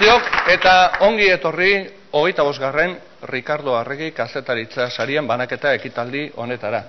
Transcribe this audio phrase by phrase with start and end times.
[0.00, 0.72] guztiok eta
[1.04, 1.72] ongi etorri
[2.16, 2.94] hogeita bosgarren
[3.28, 6.80] Ricardo Arregi kazetaritza sarien banaketa ekitaldi honetara.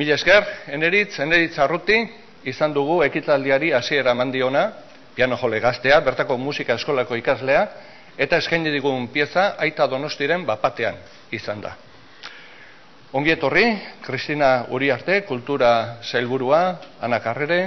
[0.00, 1.98] Mila esker, eneritz, eneritz arruti,
[2.48, 4.64] izan dugu ekitaldiari hasiera mandiona,
[5.14, 7.66] piano jole gaztea, bertako musika eskolako ikaslea,
[8.16, 10.96] eta eskaini digun pieza aita donostiren bapatean
[11.30, 11.76] izan da.
[13.12, 13.66] Ongi etorri,
[14.00, 17.62] Kristina Uriarte, kultura zailburua, Ana Carrere,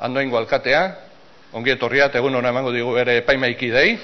[0.00, 1.05] Andoingo alkatea,
[1.52, 3.98] ongi etorria, egun hona emango digu ere epaimaiki dei,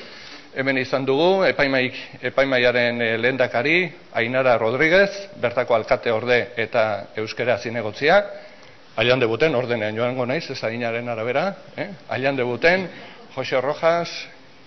[0.54, 1.97] hemen izan dugu epaimaik,
[2.30, 3.76] epaimaiaren eh, lehendakari,
[4.20, 5.10] Ainara Rodríguez,
[5.41, 6.84] bertako alkate orde eta
[7.16, 8.22] euskera zinegotzia,
[8.97, 11.88] ailan debuten, ordenean joango naiz, ez ainaren arabera, eh?
[12.08, 12.88] ailan debuten,
[13.34, 14.10] Jose Rojas,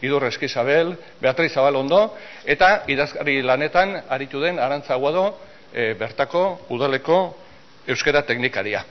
[0.01, 2.15] Idur Eskizabel, Beatriz Zabalondo,
[2.45, 5.29] eta idazkari lanetan aritu den Arantza Guado,
[5.73, 7.19] e, bertako udaleko
[7.87, 8.83] euskera teknikaria.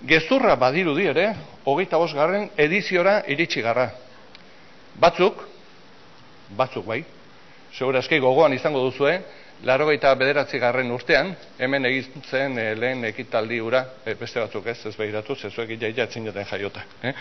[0.00, 1.26] Gezurra badirudi ere,
[1.68, 3.90] hogeita garren ediziora iritsi garra.
[5.00, 5.42] Batzuk,
[6.56, 7.04] batzuk bai,
[7.76, 9.20] segurazki gogoan izango duzue,
[9.64, 14.96] laro bederatzi garren urtean, hemen egitzen e, lehen ekitaldi ura, e, beste batzuk ez, ez
[14.96, 16.84] behiratu, zezuek jaiatzen jaten jaiota.
[17.02, 17.14] Eh?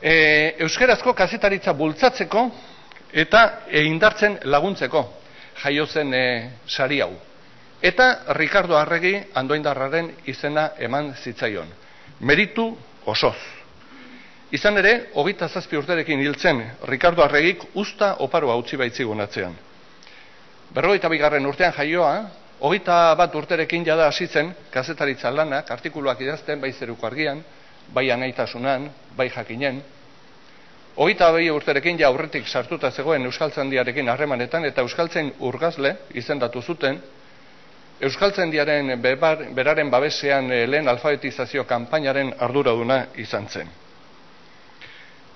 [0.00, 2.50] E, euskerazko kazetaritza bultzatzeko
[3.12, 5.02] eta e, indartzen laguntzeko
[5.64, 7.12] jaio zen e, sari hau.
[7.80, 11.68] Eta Ricardo Arregi andoindarraren izena eman zitzaion.
[12.28, 12.66] Meritu
[13.08, 13.36] osoz.
[14.52, 16.60] Izan ere, hogeita zazpi urterekin hiltzen
[16.90, 19.54] Ricardo Arregik usta oparoa utzi baitzigun atzean.
[20.74, 22.10] Berrogeita bigarren urtean jaioa,
[22.60, 27.40] hogeita bat urterekin jada hasitzen kazetaritza lanak, artikuluak idazten bai zeruko argian,
[27.94, 29.80] bai anaitasunan, bai jakinen,
[31.00, 36.98] Hogeita behi urterekin ja aurretik sartuta zegoen Euskaltzendiarekin harremanetan eta Euskaltzen urgazle izendatu zuten,
[38.00, 43.68] Euskaltzendiaren beraren babesean eh, lehen alfabetizazio kanpainaren arduraduna izan zen.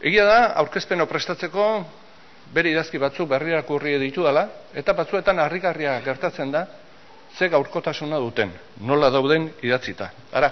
[0.01, 1.67] Egia da, aurkezpeno prestatzeko
[2.55, 6.65] bere idazki batzuk berrirakurri ditu dela, eta batzuetan harrigarria gertatzen da,
[7.37, 10.11] ze gaurkotasuna duten, nola dauden idatzita.
[10.33, 10.51] Ara,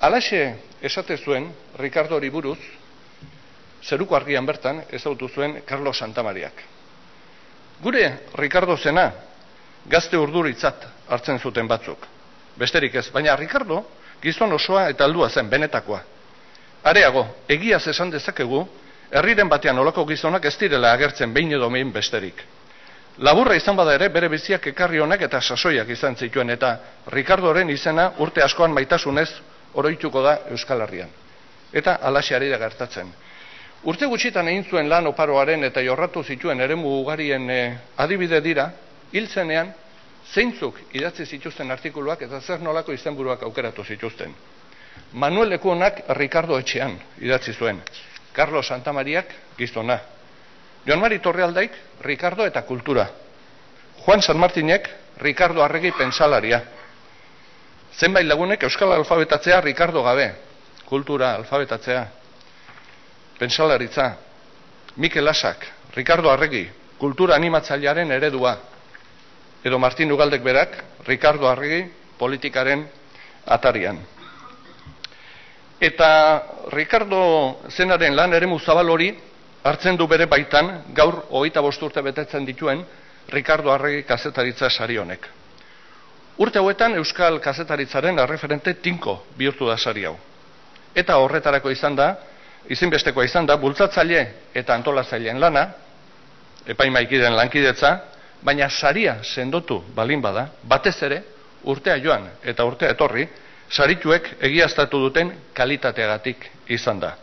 [0.00, 0.42] alaxe
[0.82, 2.58] esate zuen, Ricardo buruz,
[3.82, 6.62] zeruko argian bertan ezautu zuen Carlos Santamariak.
[7.82, 9.12] Gure Ricardo zena
[9.88, 11.98] gazte urduritzat hartzen zuten batzuk.
[12.58, 13.82] Besterik ez, baina Ricardo
[14.22, 16.00] gizon osoa eta aldua zen benetakoa.
[16.84, 18.62] Areago, egiaz esan dezakegu,
[19.10, 22.42] herriren batean olako gizonak ez direla agertzen behin edo behin besterik.
[23.18, 26.76] Laburra izan bada ere bere biziak ekarri honak eta sasoiak izan zituen eta
[27.10, 29.30] Ricardoren izena urte askoan maitasunez
[29.74, 31.10] oroituko da Euskal Herrian.
[31.72, 33.10] Eta alaxeari da gertatzen.
[33.90, 38.70] Urte gutxitan egin zuen lan oparoaren eta jorratu zituen eremu ugarien eh, adibide dira,
[39.12, 39.72] hiltzenean
[40.32, 44.34] zeintzuk idatzi zituzten artikuluak eta zer nolako izenburuak aukeratu zituzten.
[45.12, 47.80] Manuel Lekuonak Ricardo Etxean idatzi zuen,
[48.32, 49.98] Carlos Santamariak gizona,
[50.86, 51.72] Joan Mari Torrealdaik
[52.02, 53.08] Ricardo eta Kultura,
[54.04, 56.62] Juan San Martinek Ricardo Arregi Pensalaria,
[57.94, 60.32] zenbait lagunek Euskal Alfabetatzea Ricardo Gabe,
[60.84, 62.06] Kultura Alfabetatzea,
[63.38, 64.16] Pensalaritza,
[64.96, 66.68] Mikel Lasak, Ricardo Arregi,
[66.98, 68.56] kultura animatzailearen eredua,
[69.64, 71.84] edo Martin Ugaldek berak, Ricardo Arregi,
[72.18, 72.86] politikaren
[73.46, 73.98] atarian.
[75.80, 76.42] Eta
[76.74, 79.12] Ricardo zenaren lan ere muzabal hori,
[79.62, 82.84] hartzen du bere baitan, gaur hogeita urte betetzen dituen,
[83.28, 85.28] Ricardo Arregi kazetaritza sari honek.
[86.38, 90.16] Urte hauetan Euskal kazetaritzaren arreferente tinko bihurtu da sari hau.
[90.94, 92.14] Eta horretarako izan da,
[92.68, 94.22] izinbestekoa izan da, bultzatzaile
[94.54, 95.66] eta antolatzaileen lana,
[96.66, 97.98] epaimaikiden lankidetza,
[98.42, 101.22] baina saria sendotu balin bada, batez ere,
[101.64, 103.26] urtea joan eta urtea etorri,
[103.70, 107.14] sarituek egiaztatu duten kalitateagatik izan da.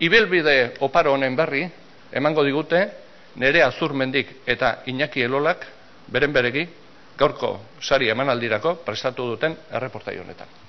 [0.00, 1.64] Ibelbide oparo honen berri,
[2.12, 2.84] emango digute,
[3.36, 5.66] nere azurmendik eta Iñaki Elolak,
[6.08, 6.66] beren beregi,
[7.18, 10.67] gaurko sari emanaldirako prestatu duten erreportai honetan.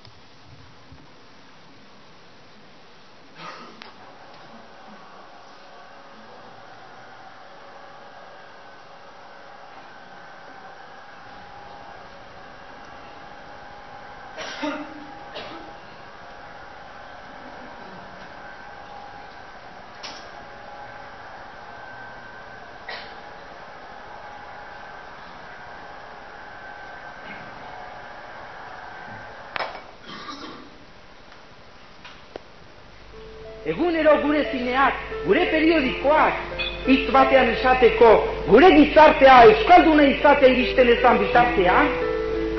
[37.30, 38.08] Batean esateko,
[38.48, 41.76] gure gizartea euskalduna izate iristen ezan bitartea,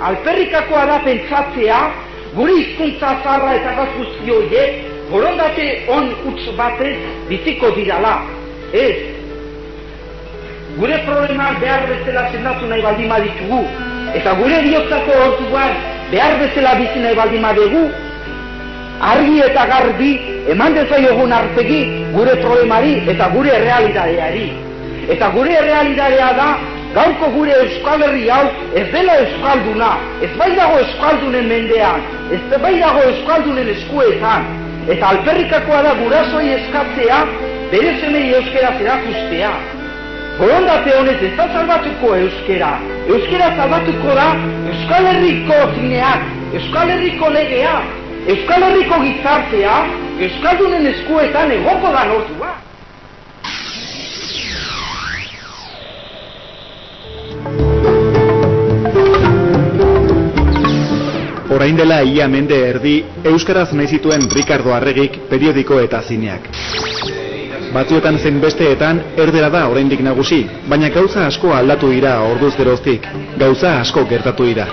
[0.07, 1.79] alperrikako arapen txatzea,
[2.38, 4.77] gure izkuntza zarra eta gazguzki hoiek,
[5.12, 6.95] borondate on utz batez
[7.27, 8.13] biziko dirala.
[8.71, 8.95] Ez.
[10.77, 13.65] Gure problemak behar bezala sendatu nahi baldin baditugu,
[14.15, 15.83] eta gure bihotzako hortuak
[16.15, 17.83] behar bezala bizi nahi baldin badugu,
[19.12, 20.12] argi eta garbi
[20.56, 21.85] eman dezaiogun artegi
[22.15, 24.51] gure problemari eta gure realitateari.
[25.09, 26.50] Eta gure realitatea da
[26.94, 28.44] gaurko gure euskal herri hau
[28.75, 29.92] ez dela euskalduna,
[30.25, 32.03] ez bai dago euskaldunen mendean,
[32.36, 34.50] ez bai dago euskaldunen eskuetan,
[34.92, 37.19] eta alperrikakoa da gurasoi eskatzea
[37.71, 39.51] bere zemei euskera zerakustea.
[40.39, 42.71] Borondate honez ez da salbatuko euskera,
[43.07, 44.27] euskera salbatuko da
[44.74, 46.25] euskal herriko zineak,
[46.59, 47.77] euskal herriko legea,
[48.36, 49.77] euskal herriko gizartea,
[50.27, 52.60] euskaldunen eskuetan egoko da nortua.
[61.61, 62.91] Orain dela ia mende erdi,
[63.29, 66.47] Euskaraz nahi zituen Ricardo Arregik periodiko eta zineak.
[67.75, 70.39] Batzuetan zen besteetan, erdera da oraindik nagusi,
[70.71, 73.05] baina gauza asko aldatu dira orduz geroztik,
[73.43, 74.65] gauza asko gertatu dira.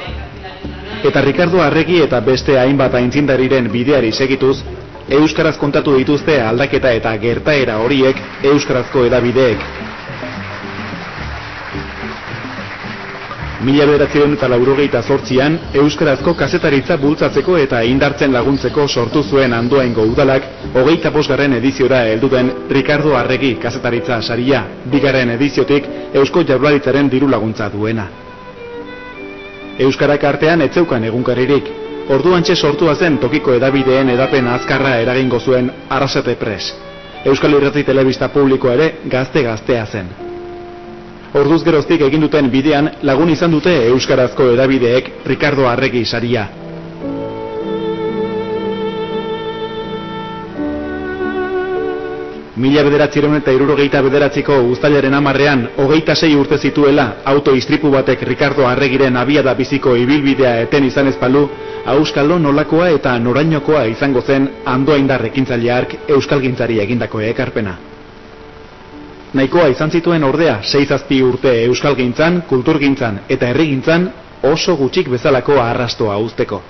[1.10, 4.56] Eta Ricardo Arregi eta beste hainbat aintzindariren bideari segituz,
[5.20, 8.24] Euskaraz kontatu dituzte aldaketa eta gertaera horiek
[8.54, 9.68] Euskarazko edabideek,
[13.58, 20.46] Mila beratzen eta laurogeita zortzian, Euskarazko kazetaritza bultzatzeko eta indartzen laguntzeko sortu zuen andoaingo udalak,
[20.78, 24.60] hogeita posgarren ediziora helduden Ricardo Arregi kazetaritza saria,
[24.92, 28.06] bigarren ediziotik Eusko Jaurlaritzaren diru laguntza duena.
[29.88, 31.72] Euskarak artean etzeukan egunkaririk,
[32.14, 36.70] orduan txe sortua zen tokiko edabideen edapen azkarra eragingo zuen Arrasate Press.
[37.26, 40.14] Euskal Irrati Telebista Publiko ere gazte-gaztea zen.
[41.36, 46.46] Orduz geroztik egin duten bidean lagun izan dute Euskarazko edabideek Ricardo Arregi saria.
[52.58, 59.20] Mila bederatzireun eta irurogeita bederatziko guztailaren amarrean, hogeita sei urte zituela, autoistripu batek Ricardo Arregiren
[59.20, 61.44] abiada biziko ibilbidea eten izan ezpalu,
[61.94, 67.76] auskalo nolakoa eta norainokoa izango zen andoaindar ekintzaileark euskalgintzari egindako ekarpena.
[69.36, 74.08] Nahikoa izan zituen ordea, seizazpi urte euskalgintzan, kulturgintzan eta herrigintzan
[74.48, 76.62] oso gutxik bezalako arrastoa usteko.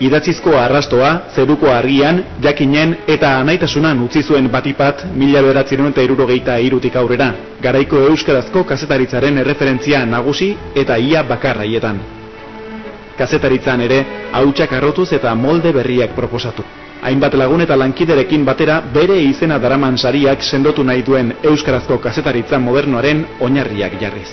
[0.00, 6.96] Idatzizko arrastoa, zeruko argian, jakinen eta anaitasunan utzi zuen batipat mila beratzen eta irurogeita irutik
[6.96, 12.00] aurrera, garaiko euskarazko kazetaritzaren erreferentzia nagusi eta ia bakarraietan.
[13.18, 16.64] Kazetaritzan ere, hautsak arrotuz eta molde berriak proposatu.
[17.00, 23.22] Hainbat lagun eta lankiderekin batera bere izena daraman sariak sendotu nahi duen euskarazko kazetaritza modernoaren
[23.40, 24.28] oinarriak jarriz.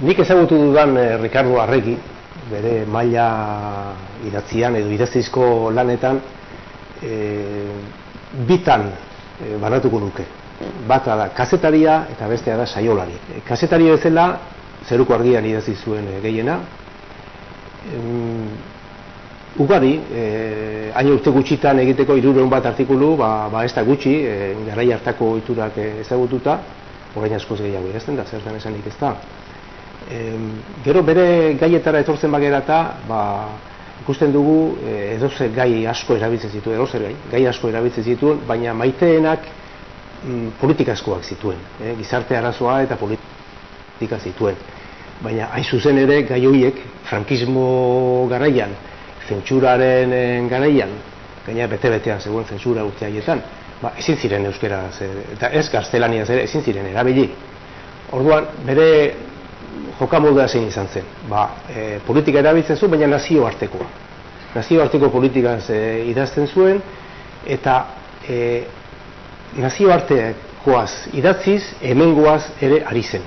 [0.00, 1.98] Nik ezagutu dudan eh, Ricardo Arregi,
[2.48, 3.26] bere maila
[4.24, 5.44] idatzian edo idazteizko
[5.76, 6.22] lanetan,
[7.04, 7.68] eh,
[8.48, 8.88] bitan
[9.40, 10.24] e, banatuko nuke.
[10.86, 13.16] Bata da kazetaria eta bestea da saiolari.
[13.36, 14.26] E, kazetaria bezala
[14.88, 16.60] zeruko argian idazi zuen e, gehiena.
[19.58, 24.54] ugari, e, hain urte gutxitan egiteko irureun bat artikulu, ba, ba ez da gutxi, e,
[24.66, 26.58] garai hartako iturak ezagututa,
[27.16, 29.14] orain askoz gehiago idazten da, zertan esanik ez da.
[30.10, 30.20] E,
[30.84, 32.62] gero bere gaietara etortzen bagera
[33.08, 33.22] ba,
[34.00, 38.74] ikusten dugu e, edozer gai asko erabiltzen zituen, edozer gai, gai asko erabiltzen zituen, baina
[38.74, 39.46] maiteenak
[40.24, 44.56] mm, politika askoak zituen, e, gizarte arazoa eta politika zituen.
[45.20, 46.80] Baina hain zuzen ere gai horiek
[47.10, 48.72] frankismo garaian,
[49.28, 50.94] zentsuraren garaian,
[51.46, 53.42] gaina bete-betean zegoen zentsura urte haietan,
[53.82, 54.84] ba, ezin ziren euskera,
[55.36, 57.28] eta ez gaztelania ere ezin ziren erabili.
[58.16, 58.88] Orduan, bere
[60.00, 61.06] jokamoldea zein izan zen.
[61.28, 63.88] Ba, e, politika erabiltzen zuen, baina nazio artekoa.
[64.54, 66.80] Nazio arteko politikaz e, idazten zuen,
[67.46, 67.76] eta
[68.28, 68.38] e,
[69.58, 73.26] nazio artekoaz idatziz, hemengoaz ere ari zen.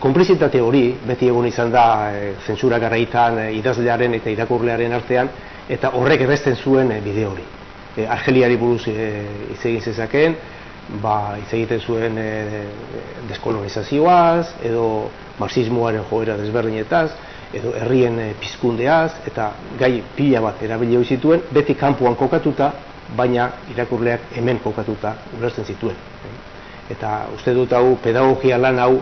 [0.00, 5.30] Konplizitate hori, beti egon izan da e, zentsura garaitan e, idazlearen eta irakurlearen artean,
[5.68, 7.46] eta horrek errezten zuen e, bide hori.
[7.96, 9.08] E, Argeliari buruz e,
[9.56, 10.36] izegin zezakeen,
[11.02, 12.64] ba, hitz egiten zuen e,
[13.28, 17.10] deskolonizazioaz, edo marxismoaren joera desberdinetaz,
[17.54, 22.72] edo herrien e, pizkundeaz, eta gai pila bat erabili zituen, beti kanpoan kokatuta,
[23.16, 25.96] baina irakurleak hemen kokatuta ulertzen zituen.
[26.90, 28.92] Eta uste dut hau, pedagogia lan hau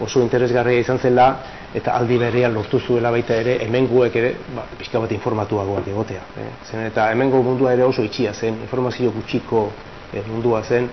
[0.00, 1.28] oso interesgarria izan zela,
[1.74, 6.22] eta aldi berrian lortu zuela baita ere, hemen guek ere, ba, pixka bat informatuagoak egotea.
[6.38, 6.50] Eh?
[6.70, 9.66] Zen, eta hemengo mundua ere oso itxia zen, informazio gutxiko
[10.12, 10.88] eh, mundua zen,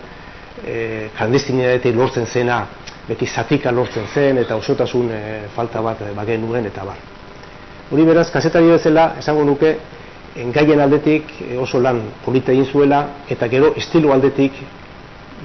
[0.65, 2.65] e, lortzen zena
[3.08, 5.22] beti zatika lortzen zen eta osotasun e,
[5.56, 6.98] falta bat e, bagen nuen eta bar.
[7.91, 9.77] Hori beraz, kasetari bezala, esango nuke,
[10.53, 14.53] gaien aldetik oso lan polita egin zuela eta gero estilo aldetik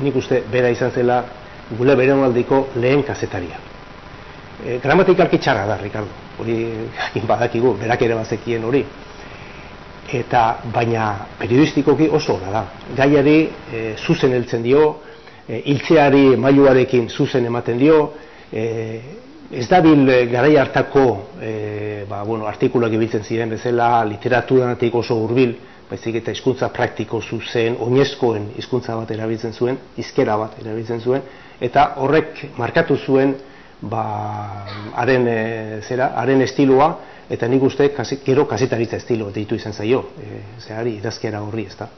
[0.03, 1.25] nik uste bera izan zela
[1.71, 3.59] gule bere aldiko lehen kazetaria.
[4.65, 6.09] E, gramatikalki txarra da, Ricardo.
[6.39, 6.89] Hori,
[7.29, 8.85] badakigu, berak ere bazekien hori
[10.13, 12.65] eta baina periodistikoki oso ona da.
[12.97, 13.39] Gaiari
[13.73, 15.01] e, zuzen heltzen dio,
[15.49, 15.63] e,
[16.37, 18.13] mailuarekin zuzen ematen dio,
[18.53, 19.01] e,
[19.51, 21.07] ez da bil garai hartako
[21.41, 25.57] e, ba, bueno, artikulak ibiltzen ziren bezala, literaturanatik oso hurbil,
[25.91, 31.23] baizik eta hizkuntza praktiko zuzen, oinezkoen hizkuntza bat erabiltzen zuen, hizkera bat erabiltzen zuen,
[31.61, 33.37] eta horrek markatu zuen
[33.81, 34.03] ba,
[34.97, 36.97] haren, e, zera, haren estiloa,
[37.31, 41.77] eta nik uste kasi, gero kasetaritza estilo deitu izan zaio, e, zehari idazkera horri ez
[41.77, 41.89] da.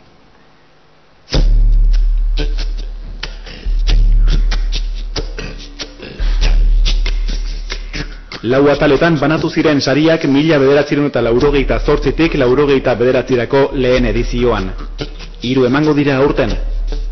[8.49, 14.71] Lau ataletan banatu ziren sariak mila bederatziren eta laurogeita zortzitik laurogeita bederatzirako lehen edizioan.
[15.43, 16.55] Hiru emango dira aurten.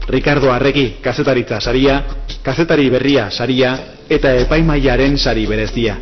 [0.06, 1.99] Ricardo Arregi kazetaritza saria,
[2.46, 3.73] kazetari berria saria
[4.08, 5.96] eta epaimaiaren sari berezia.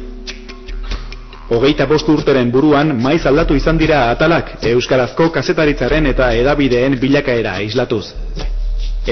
[1.53, 8.07] Hogeita bost urteren buruan maiz aldatu izan dira atalak Euskarazko kazetaritzaren eta edabideen bilakaera islatuz.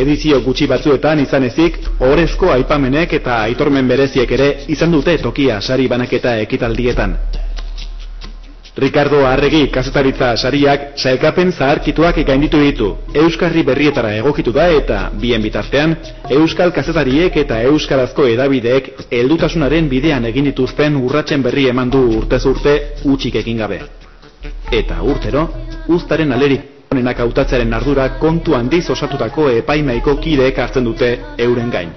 [0.03, 1.77] Edizio gutxi batzuetan izan ezik,
[2.09, 4.47] orezko aipamenek eta aitormen bereziek ere
[4.77, 7.19] izan dute tokia sari banaketa ekitaldietan.
[8.75, 12.87] Ricardo Arregi kazetaritza sariak sailkapen zaharkituak gainditu ditu.
[13.13, 15.93] Euskarri berrietara egokitu da eta bien bitartean
[16.31, 22.77] Euskal kazetariek eta Euskarazko edabideek heldutasunaren bidean egin dituzten urratzen berri eman du urtez urte
[23.05, 23.83] utxik egin gabe.
[24.73, 25.49] Eta urtero,
[25.89, 31.93] uztaren alerik honenak hautatzearen ardura kontu handiz osatutako epaimaiko kideek hartzen dute euren gain.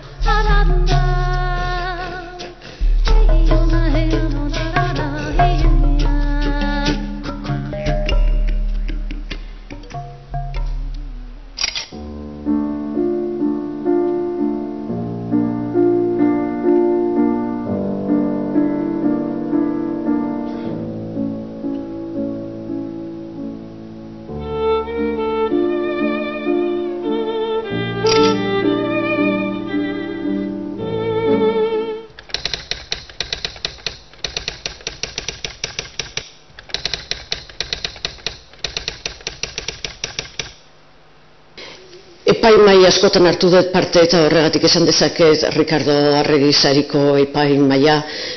[42.46, 47.96] Epaimai askotan hartu dut parte eta horregatik esan dezaket Ricardo Arregi sariko epaimaia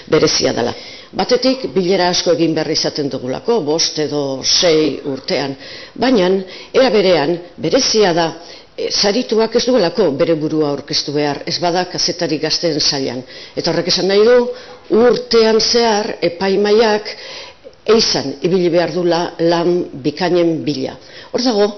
[0.09, 0.73] berezia dela.
[1.12, 5.53] Batetik, bilera asko egin berri izaten dugulako, bost edo sei urtean,
[5.93, 6.31] baina,
[6.73, 8.27] era berean, berezia da,
[8.73, 13.21] e, sarituak ez duelako bere burua aurkeztu behar, ez bada kazetari gazten zailan.
[13.57, 14.41] Eta horrek esan nahi du,
[15.05, 17.12] urtean zehar, epaimaiak,
[17.93, 20.97] eizan, ibili behar dula lan bikainen bila.
[21.33, 21.73] Hor dago,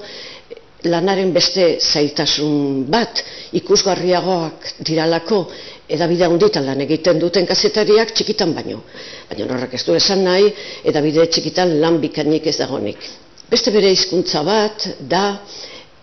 [0.88, 3.22] lanaren beste zailtasun bat
[3.60, 5.44] ikusgarriagoak diralako
[5.90, 8.84] edabide handitan lan egiten duten kazetariak txikitan baino.
[9.30, 10.52] Baina horrek ez du esan nahi
[10.84, 13.10] edabide txikitan lan bikainik ez dagonik.
[13.50, 15.24] Beste bere hizkuntza bat da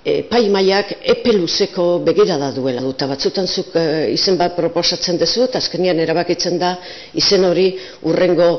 [0.03, 5.61] e, paimaiak epe luzeko begirada duela duta batzutan zuk e, izen bat proposatzen duzu eta
[5.63, 6.75] azkenian erabakitzen da
[7.15, 7.69] izen hori
[8.03, 8.49] urrengo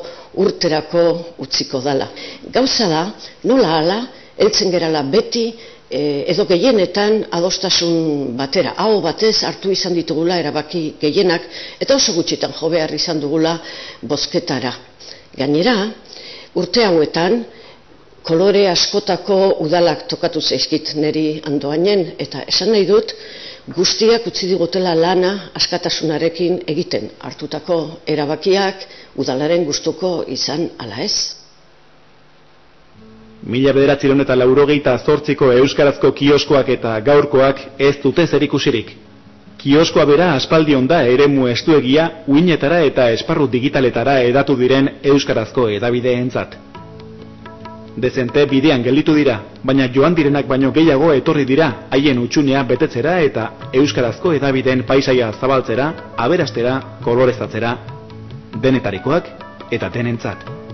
[0.44, 1.04] urterako
[1.44, 2.08] utziko dala.
[2.52, 3.02] Gauza da,
[3.44, 3.98] nola ala,
[4.38, 5.50] eltzen gerala beti
[5.90, 11.48] e, edo gehienetan adostasun batera, hau batez hartu izan ditugula erabaki gehienak,
[11.80, 13.58] eta oso gutxitan jo behar izan dugula
[14.02, 14.74] bozketara.
[15.38, 15.76] Gainera,
[16.54, 17.42] urte hauetan,
[18.22, 23.14] kolore askotako udalak tokatu zaizkit neri andoainen, eta esan nahi dut,
[23.76, 31.34] guztiak utzi digutela lana askatasunarekin egiten hartutako erabakiak udalaren gustuko izan ala ez.
[33.46, 38.96] Mila bederatziron eta laurogeita zortziko euskarazko kioskoak eta gaurkoak ez dute zer ikusirik.
[39.58, 46.56] Kioskoa bera aspaldi da eremu estuegia uinetara eta esparru digitaletara edatu diren euskarazko edabideentzat.
[47.96, 53.50] Dezente bidean gelditu dira, baina joan direnak baino gehiago etorri dira haien utxunea betetzera eta
[53.72, 57.76] euskarazko edabideen paisaia zabaltzera, aberastera, kolorezatzera,
[58.62, 59.34] denetarikoak
[59.70, 60.67] eta denentzat.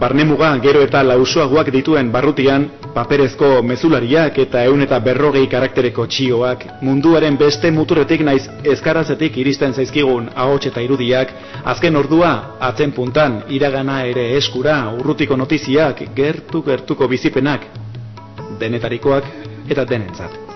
[0.00, 2.62] Barnemuga gero eta lausoagoak dituen barrutian,
[2.94, 10.30] paperezko mezulariak eta eun eta berrogei karaktereko txioak, munduaren beste muturretik naiz ezkarazetik iristen zaizkigun
[10.34, 11.34] ahots eta irudiak,
[11.74, 12.34] azken ordua,
[12.72, 17.68] atzen puntan, iragana ere eskura, urrutiko notiziak, gertu-gertuko bizipenak,
[18.62, 19.28] denetarikoak
[19.68, 20.49] eta denentzat.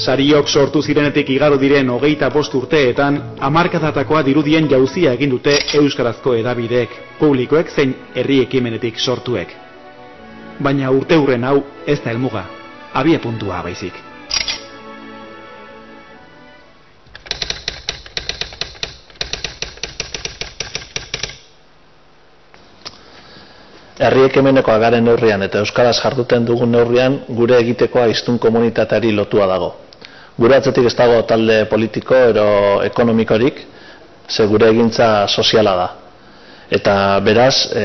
[0.00, 6.94] Sariok sortu zirenetik igaro diren hogeita bost urteetan, amarkadatakoa dirudien jauzia egin dute euskarazko edabideek,
[7.18, 9.52] publikoek zein herri ekimenetik sortuek.
[10.68, 12.46] Baina urte hurren hau ez da helmuga,
[13.02, 14.00] abia puntua baizik.
[24.00, 29.70] Herri ekimenekoa garen neurrian eta euskaraz jarduten dugun neurrian gure egitekoa hiztun komunitateari lotua dago.
[30.40, 32.46] Gure atzetik ez dago talde politiko ero
[32.86, 33.58] ekonomikorik,
[34.30, 35.88] ze gure egintza soziala da.
[36.70, 36.94] Eta
[37.26, 37.84] beraz, e,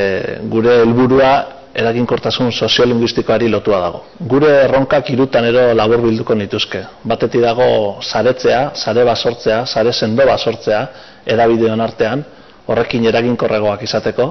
[0.54, 1.32] gure helburua
[1.76, 4.02] eraginkortasun soziolinguistikoari lotua dago.
[4.34, 6.86] Gure erronkak irutan ero labur bilduko nituzke.
[7.04, 7.68] Batetik dago
[8.02, 10.82] saretzea, sare basortzea, sare sendo basortzea,
[11.26, 12.24] edabideon artean,
[12.72, 14.30] horrekin eraginkorregoak izateko,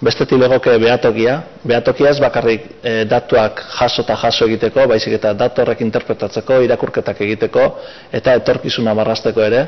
[0.00, 5.64] bestetik legoke behatokia, behatokia ez bakarrik e, datuak jaso eta jaso egiteko, baizik eta datu
[5.64, 7.66] horrek interpretatzeko, irakurketak egiteko,
[8.14, 9.64] eta etorkizuna marrasteko ere,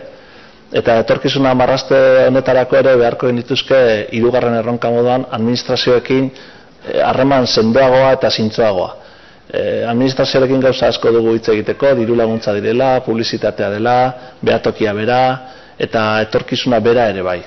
[0.71, 3.83] eta etorkizuna marraste honetarako ere beharko genituzke
[4.15, 8.91] hirugarren erronka moduan administrazioekin eh, harreman sendoagoa eta zintzoagoa.
[9.51, 13.97] E, administrazioarekin gauza asko dugu hitz egiteko, diru laguntza direla, publizitatea dela,
[14.47, 15.23] behatokia bera,
[15.75, 17.41] eta etorkizuna bera ere bai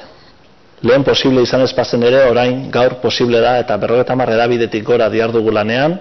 [0.83, 5.51] lehen posible izan ezpazen ere, orain gaur posible da eta berrogeta marre edabidetik gora diardugu
[5.51, 5.97] lanean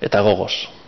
[0.00, 0.81] eta gogoz.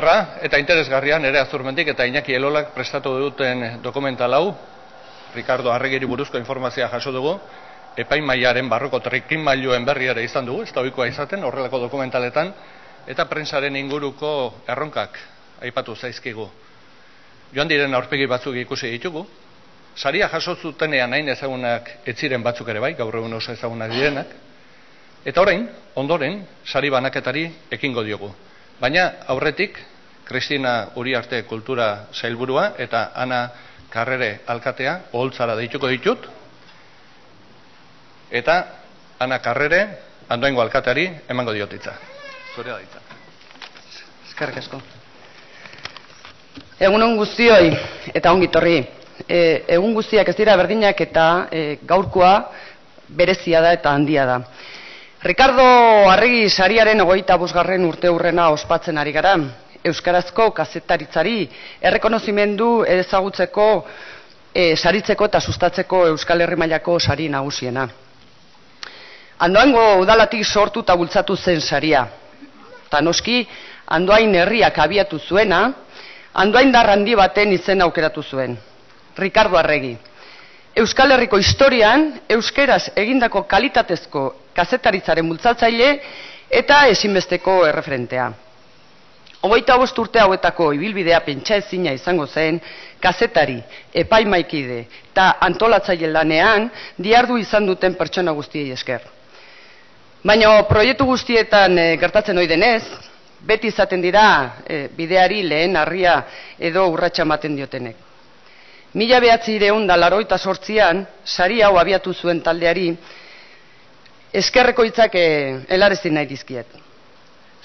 [0.00, 4.54] Ederra eta interesgarria nere azurmentik eta Iñaki Elolak prestatu duten dokumental hau
[5.34, 7.36] Ricardo Arregiri buruzko informazioa jaso dugu
[8.00, 12.52] epaimaiaren barroko trekin mailuen berriare izan dugu, ez da oikoa izaten horrelako dokumentaletan
[13.06, 15.18] eta prensaren inguruko erronkak
[15.60, 16.48] aipatu zaizkigu.
[17.52, 19.26] Joan diren aurpegi batzuk ikusi ditugu,
[19.96, 24.32] saria jaso zutenean hain ezagunak etziren batzuk ere bai, gaur egun oso ezagunak direnak,
[25.24, 28.30] eta orain, ondoren, sari banaketari ekingo diogu.
[28.80, 29.76] Baina aurretik,
[30.24, 33.50] Kristina Uriarte Kultura Zailburua eta Ana
[33.90, 36.28] Karrere Alkatea oholtzara deituko ditut.
[38.30, 38.56] Eta
[39.18, 39.80] Ana Karrere
[40.30, 41.92] andoengo alkateari emango diotitza.
[42.54, 43.02] Zure da ditza.
[44.28, 44.80] Eskerrik asko.
[46.80, 47.74] Egunon guztioi
[48.14, 48.78] eta ongi torri.
[49.28, 49.40] E,
[49.76, 52.32] egun guztiak ez dira berdinak eta e, gaurkoa
[53.08, 54.38] berezia da eta handia da.
[55.22, 59.34] Ricardo Arregi sariaren ogoita busgarren urte hurrena ospatzen ari gara.
[59.84, 61.42] Euskarazko kazetaritzari
[61.80, 63.66] errekonozimendu ezagutzeko,
[64.54, 67.86] e, saritzeko eta sustatzeko Euskal Herri mailako sari nagusiena.
[69.44, 72.06] Andoango udalatik sortu eta bultzatu zen saria.
[72.88, 73.44] Ta noski,
[73.88, 75.62] andoain herriak abiatu zuena,
[76.32, 78.56] andoain darrandi baten izen aukeratu zuen.
[79.16, 79.98] Ricardo Arregi.
[80.80, 84.22] Euskal Herriko historian, euskeraz egindako kalitatezko
[84.56, 85.90] kazetaritzaren bultzatzaile
[86.60, 88.30] eta ezinbesteko erreferentea.
[89.44, 92.62] Ogoita bost urte hauetako ibilbidea pentsa ezina izango zen,
[93.00, 93.58] kazetari,
[94.04, 99.04] epaimaikide eta antolatzaile lanean diardu izan duten pertsona guztiei esker.
[100.24, 102.84] Baina proiektu guztietan e, gertatzen ohi denez,
[103.44, 104.28] beti izaten dira
[104.64, 106.22] e, bideari lehen harria
[106.58, 108.09] edo urratsa ematen diotenek.
[108.94, 112.96] Mila behatzi ireun da sortzian, sari hau abiatu zuen taldeari,
[114.32, 115.14] eskerreko hitzak
[115.68, 116.66] helarezin nahi dizkiet.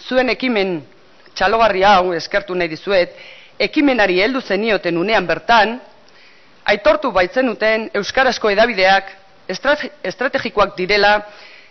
[0.07, 0.83] Zuen ekimen
[1.33, 3.15] txalogarri hau eskertu nahi dizuet,
[3.59, 5.79] ekimenari heldu zenioten unean bertan,
[6.65, 9.09] aitortu baitzenuten euskarazko edabideak
[9.47, 11.19] estrategikoak direla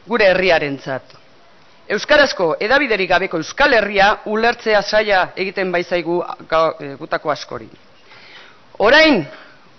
[0.07, 1.15] gure herriarentzat.
[1.95, 7.69] Euskarazko edabiderik gabeko euskal herria ulertzea saia egiten baizaigu eh, gutako askori.
[8.79, 9.27] Orain,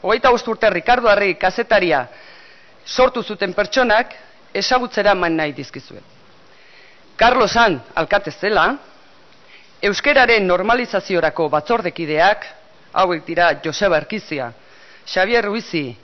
[0.06, 2.06] hogeita urte Ricardo Arri kazetaria
[2.86, 4.14] sortu zuten pertsonak,
[4.54, 6.04] ezagutzera man nahi dizkizuet.
[7.18, 8.68] Carlos Han, alkate zela,
[9.82, 12.46] euskeraren normalizaziorako batzordekideak,
[12.94, 14.52] hauek dira Joseba Erkizia,
[15.06, 15.96] Xavier Ruizi,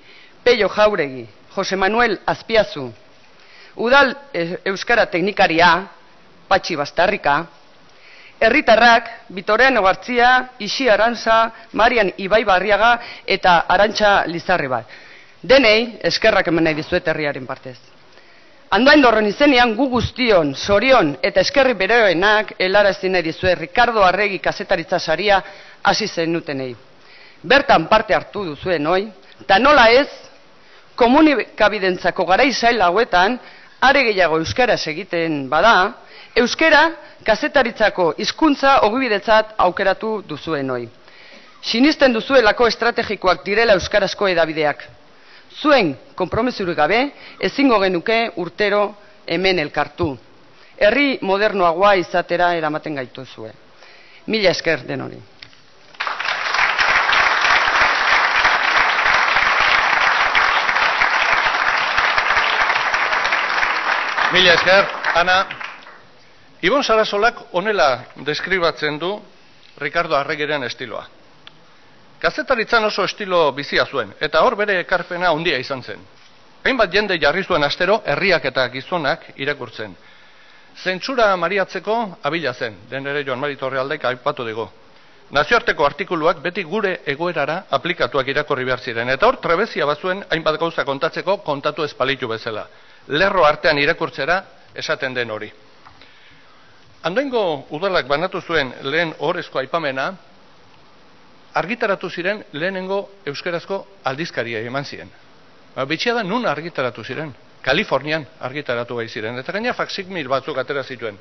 [0.43, 2.89] Peio Jauregi, Jose Manuel Azpiazu,
[3.75, 5.87] Udal e, Euskara Teknikaria,
[6.47, 7.45] Patxi Bastarrika,
[8.41, 12.95] Herritarrak, Bitorean Ogartzia, Isi Arantza, Marian Ibai Barriaga
[13.27, 14.88] eta Arantxa Lizarri bat.
[15.41, 17.77] Denei, eskerrak hemen nahi dizuet herriaren partez.
[18.71, 25.43] Andoain izenean gu guztion, sorion eta eskerri beroenak helarazi nahi dizue Ricardo Arregi kazetaritza saria
[25.84, 26.75] hasi zenutenei.
[27.43, 30.08] Bertan parte hartu duzuen hoi, eta nola ez,
[30.95, 33.39] komunikabidentzako garai zail hauetan,
[33.82, 35.93] are gehiago euskara egiten bada,
[36.35, 36.91] euskara
[37.25, 40.87] kazetaritzako hizkuntza ogibidetzat aukeratu duzuen hoi.
[41.61, 44.83] Sinisten duzuelako estrategikoak direla euskarazko edabideak.
[45.61, 47.01] Zuen konpromesurik gabe
[47.39, 48.95] ezingo genuke urtero
[49.27, 50.15] hemen elkartu.
[50.81, 53.53] Herri modernoagoa izatera eramaten gaitu zuen.
[54.27, 55.21] Mila esker den hori.
[64.31, 65.45] Mila esker, Ana.
[66.62, 69.15] Ibon Sarasolak onela deskribatzen du
[69.82, 71.08] Ricardo Arregiren estiloa.
[72.21, 76.04] Kazetaritzan oso estilo bizia zuen, eta hor bere ekarpena handia izan zen.
[76.63, 79.95] Hainbat jende jarri zuen astero herriak eta gizonak irakurtzen.
[80.84, 84.67] Zentsura mariatzeko abila zen, den ere Joan Mari Torrealdaik aipatu dugu.
[85.32, 90.86] Nazioarteko artikuluak beti gure egoerara aplikatuak irakorri behar ziren, eta hor trebezia bazuen hainbat gauza
[90.86, 92.67] kontatzeko kontatu espalitu bezala
[93.08, 94.43] lerro artean irakurtzera
[94.76, 95.52] esaten den hori.
[97.01, 100.11] Andoingo udalak banatu zuen lehen horrezko aipamena,
[101.57, 105.09] argitaratu ziren lehenengo euskerazko aldizkaria eman ziren.
[105.75, 107.33] Ba, bitxia da nun argitaratu ziren?
[107.65, 109.37] Kalifornian argitaratu bai ziren.
[109.39, 111.17] Eta gaina faksik mil batzuk atera zituen.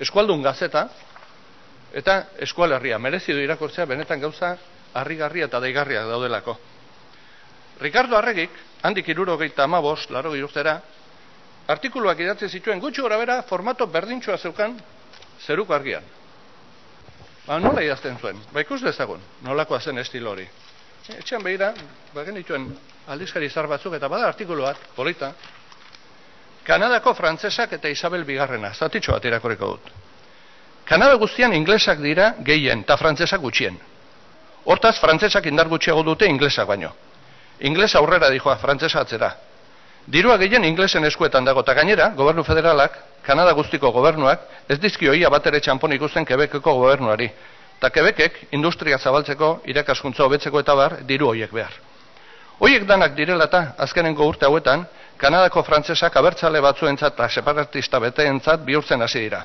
[0.00, 0.88] Eskualdun gazeta
[1.92, 2.98] eta eskualerria.
[2.98, 4.56] Merezi du irakurtzea benetan gauza
[4.94, 6.56] harrigarria eta daigarria daudelako.
[7.80, 8.50] Ricardo Arregik,
[8.82, 10.80] handik irurogeita amabos, laro giruztera,
[11.68, 14.76] artikuluak idatzi zituen gutxi gora bera formato berdintxoa zeukan
[15.44, 16.04] zeruko argian.
[17.46, 18.40] Ba, nola idazten zuen?
[18.52, 20.46] Ba, ikus dezagun, nolakoa zen estilo hori.
[21.18, 21.72] Etxean behira,
[22.14, 22.70] ba, genituen
[23.06, 25.32] aldizkari zar batzuk, eta bada artikulu bat, polita,
[26.66, 29.90] Kanadako frantzesak eta Isabel Bigarrena, zatitxo bat irakoriko dut.
[30.86, 33.76] Kanada guztian inglesak dira gehien, eta frantzesak gutxien.
[34.66, 36.90] Hortaz, frantzesak indar gutxiago dute inglesak baino.
[37.60, 39.30] Inglesa aurrera dijoa, frantzesa atzera.
[40.06, 45.30] Dirua gehien inglesen eskuetan dago, eta gainera, gobernu federalak, Kanada guztiko gobernuak, ez dizkio ia
[45.30, 47.26] bat ere txampon ikusten Quebeceko gobernuari.
[47.78, 51.74] Eta Quebecek, industria zabaltzeko, irakaskuntza hobetzeko eta bar, diru hoiek behar.
[52.62, 54.86] Hoiek danak direlata, azkenengo urte hauetan,
[55.18, 59.42] Kanadako frantzesak abertzale batzuentzat eta separatista beteentzat bihurtzen hasi dira.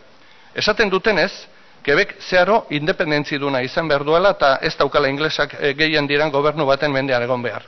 [0.54, 1.32] Esaten dutenez,
[1.82, 6.68] Quebec zeharo independentzi duna izan behar duela eta ez daukala inglesak eh, gehien diran gobernu
[6.70, 7.64] baten mendean egon behar.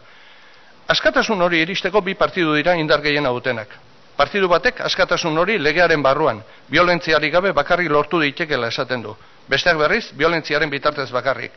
[0.88, 3.68] Askatasun hori iristeko bi partidu dira indar gehien dutenak.
[4.18, 9.16] Partidu batek askatasun hori legearen barruan, violentziari gabe bakarrik lortu ditekela esaten du.
[9.50, 11.52] Besteak berriz, violentziaren bitartez bakarrik.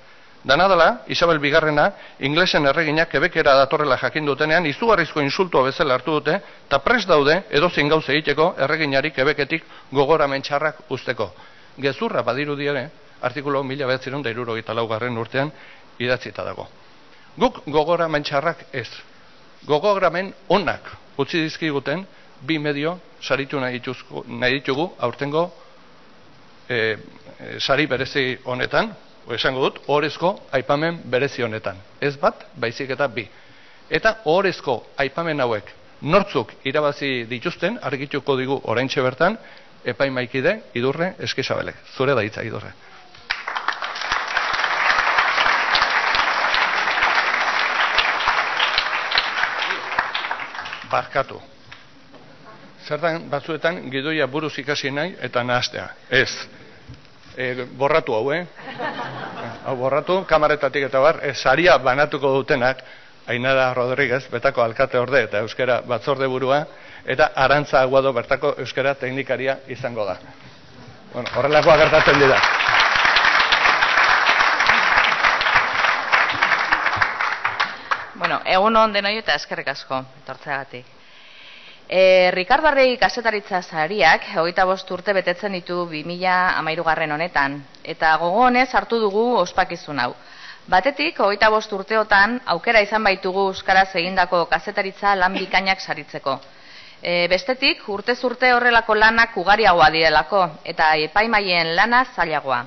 [0.46, 6.36] Danadala, Isabel Bigarrena, inglesen erreginak kebekera datorrela jakin dutenean, izugarrizko insultua bezala hartu dute,
[6.68, 11.32] eta pres daude edozin gauze egiteko erreginari kebeketik gogoramen txarrak usteko.
[11.82, 12.88] Gezurra badiru diare,
[13.22, 15.50] artikulo mila behatzerun da irurogita laugarren urtean
[15.98, 16.68] idatzita dago.
[17.36, 18.88] Guk gogora mentxarrak ez,
[19.64, 22.04] gogogramen onak utzi dizkiguten
[22.40, 25.50] bi medio saritu nahi, ditugu aurtengo
[26.68, 26.96] e,
[27.58, 28.92] sari berezi honetan,
[29.26, 31.76] o esango dut, orezko aipamen berezi honetan.
[32.00, 33.26] Ez bat, baizik eta bi.
[33.90, 39.38] Eta orezko aipamen hauek nortzuk irabazi dituzten, argituko digu orain bertan,
[39.84, 41.76] epaimaikide idurre eskizabelek.
[41.96, 42.72] Zure da hitza idurre.
[50.90, 51.40] Barkatu.
[52.86, 55.88] Zertan batzuetan gidoia buruz ikasi nahi eta nahastea.
[56.10, 56.30] Ez.
[57.36, 58.44] E, borratu hau, eh?
[59.66, 62.84] Hau borratu, kamaretatik eta bar, ez saria banatuko dutenak,
[63.26, 66.60] Ainara Rodríguez, betako alkate orde eta euskera batzorde burua,
[67.04, 70.16] eta arantza aguado bertako euskera teknikaria izango da.
[71.12, 72.38] Bueno, horrelakoa gertatzen dira.
[78.18, 80.86] Bueno, egun on denoi eta eskerrik asko, etortzeagatik.
[81.86, 88.46] E, Ricardo Arregi kasetaritza zariak, hogeita bost urte betetzen ditu 2000 amairugarren honetan, eta gogo
[88.46, 90.14] honez hartu dugu ospakizun hau.
[90.66, 96.40] Batetik, hogeita bost urteotan, aukera izan baitugu Euskaraz egindako kazetaritza lan bikainak saritzeko.
[97.02, 102.64] E, bestetik, urte urte horrelako lanak ugariagoa direlako, eta epaimaien lana zailagoa.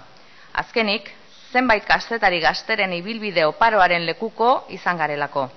[0.61, 1.09] Azkenik,
[1.51, 5.47] zenbait kazetari gazteren ibilbide oparoaren lekuko izan garelako.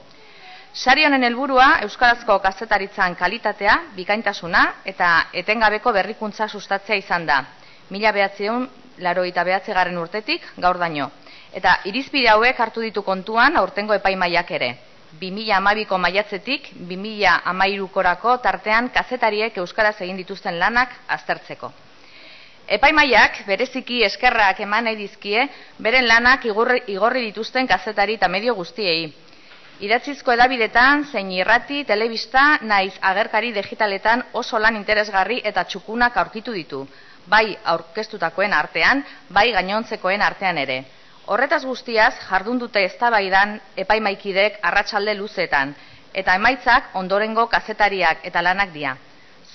[0.72, 5.08] Sari honen helburua euskarazko kazetaritzan kalitatea, bikaintasuna eta
[5.42, 7.42] etengabeko berrikuntza sustatzea izan da.
[7.90, 9.44] Mila behatzeun, laro eta
[10.00, 11.10] urtetik, gaur daño.
[11.52, 14.78] Eta irizpide hauek hartu ditu kontuan aurtengo epaimaiak ere.
[15.20, 21.72] 2012ko maiatzetik 2013korako tartean kazetariek euskaraz egin dituzten lanak aztertzeko.
[22.68, 25.48] Epaimaiak bereziki eskerrak eman nahi dizkie
[25.78, 29.12] beren lanak igorri dituzten kazetari eta medio guztiei.
[29.82, 36.86] Idatzizko edabidetan, zein irrati, telebista, naiz agerkari digitaletan oso lan interesgarri eta txukunak aurkitu ditu,
[37.26, 40.84] bai aurkeztutakoen artean, bai gainontzekoen artean ere.
[41.26, 45.74] Horretaz guztiaz, jardun dute eztabaidan epaimaikidek arratsalde luzetan,
[46.14, 48.96] eta emaitzak ondorengo kazetariak eta lanak dira.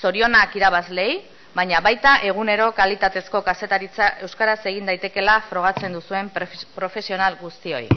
[0.02, 1.22] Zorionak irabazlei,
[1.56, 6.32] baina baita egunero kalitatezko kazetaritza euskaraz egin daitekela frogatzen duzuen
[6.76, 7.88] profesional guztioi.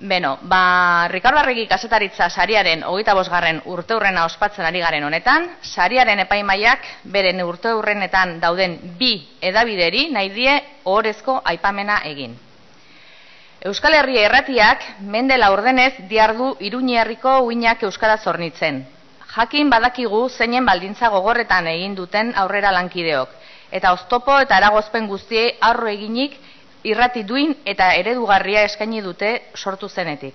[0.00, 6.86] Beno, ba, Ricardo Arregi kasetaritza sariaren hogeita bosgarren urte ospatzen ari garen honetan, sariaren epaimaiak
[7.04, 12.38] beren urte hurrenetan dauden bi edabideri nahi die ohorezko aipamena egin.
[13.60, 18.86] Euskal Herria erratiak mendela ordenez diardu iruñi herriko uinak euskara zornitzen.
[19.30, 23.34] Jakin badakigu zeinen baldintza gogorretan egin duten aurrera lankideok,
[23.78, 26.34] eta oztopo eta eragozpen guztiei aurro eginik
[26.90, 30.34] irrati duin eta eredugarria eskaini dute sortu zenetik.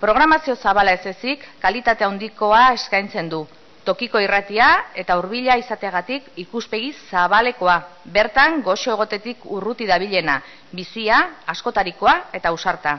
[0.00, 3.44] Programazio zabala ez ezik, kalitate handikoa eskaintzen du.
[3.84, 4.68] Tokiko irratia
[5.02, 7.76] eta hurbila izateagatik ikuspegi zabalekoa.
[8.04, 10.38] Bertan, goxo egotetik urruti dabilena,
[10.72, 12.98] bizia, askotarikoa eta usarta.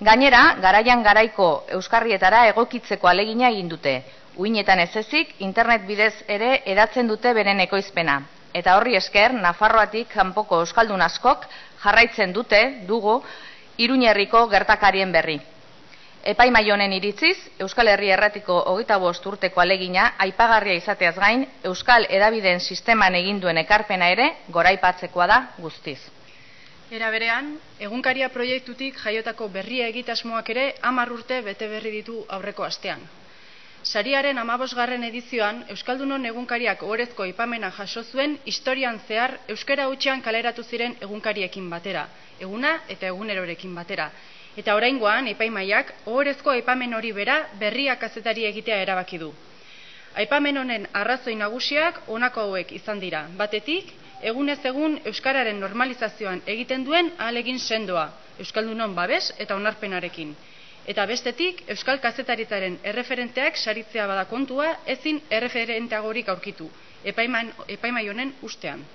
[0.00, 3.94] Gainera, garaian garaiko euskarrietara egokitzeko alegina egin dute.
[4.38, 8.20] Uinetan ez ezik, internet bidez ere edatzen dute beren ekoizpena.
[8.54, 11.46] Eta horri esker, Nafarroatik kanpoko euskaldun askok
[11.82, 13.16] jarraitzen dute dugu
[13.86, 15.40] Iruñerriko gertakarien berri.
[16.22, 22.60] Epai honen iritziz, Euskal Herri Erratiko hogeita bost urteko alegina aipagarria izateaz gain, Euskal Edabideen
[22.60, 25.98] sisteman eginduen ekarpena ere goraipatzekoa da guztiz.
[26.90, 33.00] Era berean, egunkaria proiektutik jaiotako berria egitasmoak ere hamar urte bete berri ditu aurreko astean.
[33.86, 40.96] Sariaren amabosgarren edizioan, Euskaldunon egunkariak orezko ipamena jaso zuen historian zehar Euskara hutsean kaleratu ziren
[41.06, 42.02] egunkariekin batera,
[42.40, 44.10] eguna eta egunerorekin batera.
[44.58, 49.30] Eta oraingoan epaimaiak ohorezko aipamen hori bera berriak azetari egitea erabaki du.
[50.18, 53.22] Aipamen honen arrazoi nagusiak honako hauek izan dira.
[53.38, 53.92] Batetik,
[54.32, 58.08] egunez egun euskararen normalizazioan egiten duen ahalegin sendoa,
[58.42, 60.34] euskaldunon babes eta onarpenarekin.
[60.88, 66.70] Eta bestetik, Euskal Kazetaritzaren erreferenteak saritzea bada kontua, ezin erreferenteagorik aurkitu,
[67.04, 68.86] epaimai honen ustean.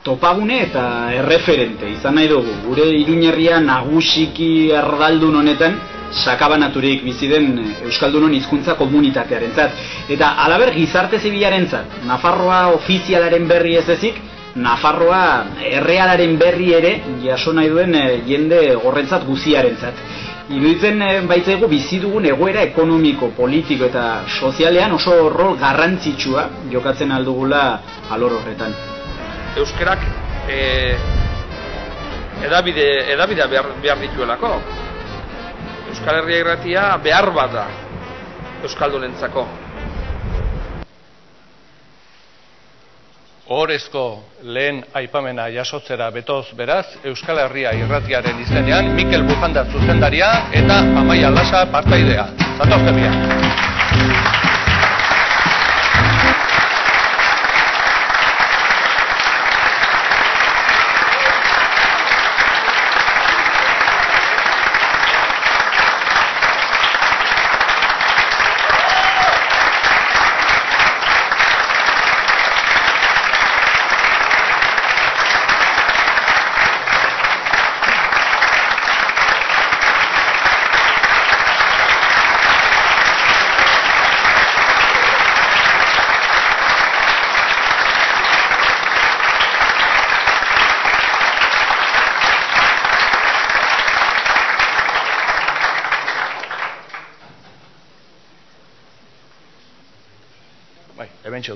[0.00, 5.76] Topagune eta erreferente izan nahi dugu, gure iruñerria nagusiki erdaldun honetan,
[6.10, 9.78] sakabanaturik bizi den eh, Euskaldunon hizkuntza komunitatearen zat.
[10.08, 14.18] Eta alaber gizarte zibilaren zat, Nafarroa ofizialaren berri ez ezik,
[14.60, 15.22] Nafarroa
[15.70, 20.04] errealaren berri ere jaso nahi duen eh, jende horrentzat guziaren zat.
[20.50, 27.60] Iruditzen e, baitzaigu bizi dugun egoera ekonomiko, politiko eta sozialean oso rol garrantzitsua jokatzen aldugula
[28.10, 28.74] alor horretan.
[29.62, 30.02] Euskerak
[30.50, 30.58] e,
[32.48, 34.56] edabide, edabide behar, behar dituelako,
[35.90, 37.66] Euskal Herria irratia behar bat da
[38.62, 39.42] Euskaldunentzako.
[43.50, 44.04] Horezko
[44.54, 50.30] lehen aipamena jasotzera betoz beraz, Euskal Herria irratiaren izenean, Mikel Bujanda zuzendaria
[50.62, 52.28] eta Amaia Lasa partaidea.
[52.60, 54.38] Zatozte bian.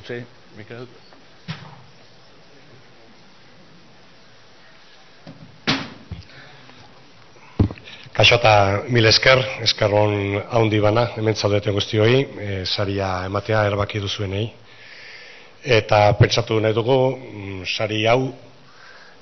[0.04, 0.24] Txotze,
[0.58, 0.86] Mikel.
[8.14, 8.52] Kaixo eta
[8.94, 14.44] mil esker, eskarron haundi bana, hemen zaudete guztioi, e, saria ematea erbaki duzuenei.
[15.64, 18.28] Eta pentsatu nahi dugu, mm, sari hau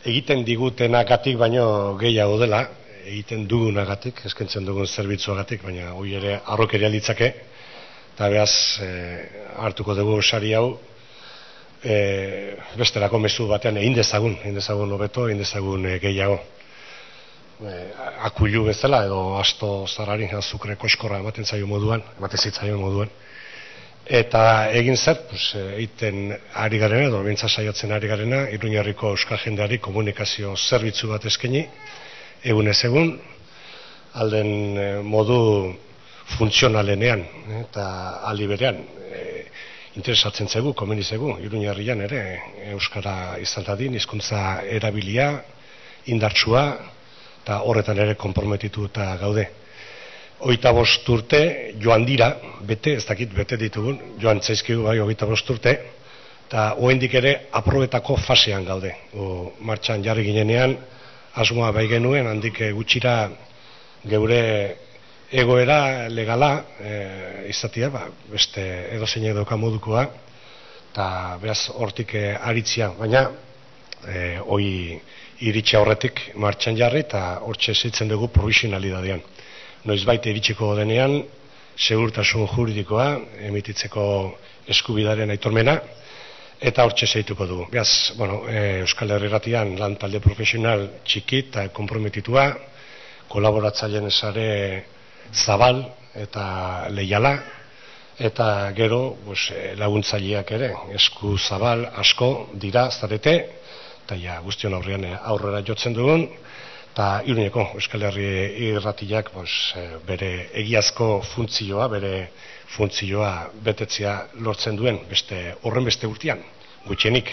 [0.05, 2.67] egiten digutenagatik baino gehiago dela,
[3.07, 7.33] egiten dugunagatik, eskentzen dugun zerbitzuagatik, baina hoi ere arrokeria litzake,
[8.13, 8.91] eta behaz e,
[9.59, 10.79] hartuko dugu sari hau
[11.83, 16.39] e, besterako mezu batean egin dezagun, egin dezagun hobeto, egin dezagun e, gehiago.
[17.63, 17.75] E,
[18.29, 23.11] akulu bezala edo asto zarari, azukre koskorra ematen zaio moduan, ematen zitzaio moduan.
[24.03, 29.79] Eta egin zer, pues, egiten ari garena, edo bintza saiatzen ari garena, Iruñarriko Euskal Jendeari
[29.79, 31.63] komunikazio zerbitzu bat eskaini,
[32.43, 33.15] egun ez egun,
[34.19, 34.51] alden
[35.07, 35.39] modu
[36.37, 37.25] funtzionalenean
[37.61, 37.87] eta
[38.29, 39.23] aldi berean e,
[39.97, 42.23] interesatzen zegu, komeni zegu, iruñarrian ere,
[42.73, 45.33] Euskara izan dadin, hizkuntza erabilia,
[46.13, 46.63] indartsua,
[47.43, 49.49] eta horretan ere konprometitu eta gaude.
[50.49, 51.43] Oita bost urte,
[51.83, 52.33] joan dira,
[52.67, 55.75] bete, ez dakit, bete ditugun, joan zaizkigu bai, oita bost urte,
[56.49, 58.95] eta oendik ere aprobetako fasean gaude.
[59.15, 60.75] O, martxan jarri ginenean,
[61.35, 63.17] asmoa bai genuen, handik gutxira
[64.09, 64.43] geure
[65.33, 70.05] egoera legala e, izatea, ba, beste edo zein edo modukoa,
[70.93, 73.31] eta behaz hortik e, aritzia, baina
[74.07, 75.01] e, hoi
[75.41, 79.23] iritsi horretik martxan jarri eta hortxe zitzen dugu provisionalidadean.
[79.85, 81.23] Noiz baita iritsiko denean,
[81.79, 83.09] segurtasun juridikoa,
[83.49, 84.05] emititzeko
[84.69, 85.81] eskubidaren aitormena,
[86.61, 87.67] eta hortxe zeituko dugu.
[87.73, 92.51] Beaz, bueno, e, Euskal Herriratian lan talde profesional txiki eta komprometitua,
[93.33, 94.51] kolaboratzaileen esare
[95.33, 95.83] zabal
[96.15, 97.37] eta leiala
[98.19, 103.35] eta gero pues, eh, laguntzaileak ere esku zabal asko dira zarete
[104.05, 106.27] eta ja guztion aurrean eh, aurrera jotzen dugun
[106.93, 108.29] eta iruneko Euskal Herri
[108.69, 112.29] irratiak pues, eh, bere egiazko funtzioa, bere
[112.77, 113.33] funtzioa
[113.65, 116.45] betetzea lortzen duen beste horren beste urtean
[116.87, 117.33] gutxenik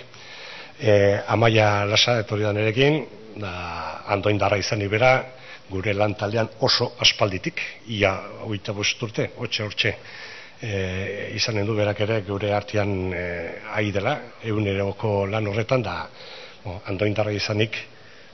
[0.79, 3.03] e, amaia lasa etorri erekin
[3.39, 3.51] da
[4.07, 5.11] andoindarra izan ibera
[5.69, 8.13] gure lan taldean oso aspalditik, ia
[8.45, 9.93] oita urte, hotxe hortxe,
[10.61, 13.23] e, izanen du berak ere gure artean e,
[13.75, 16.07] ahi dela, eguneroko lan horretan, da
[16.63, 17.77] bo, andoindarra izanik,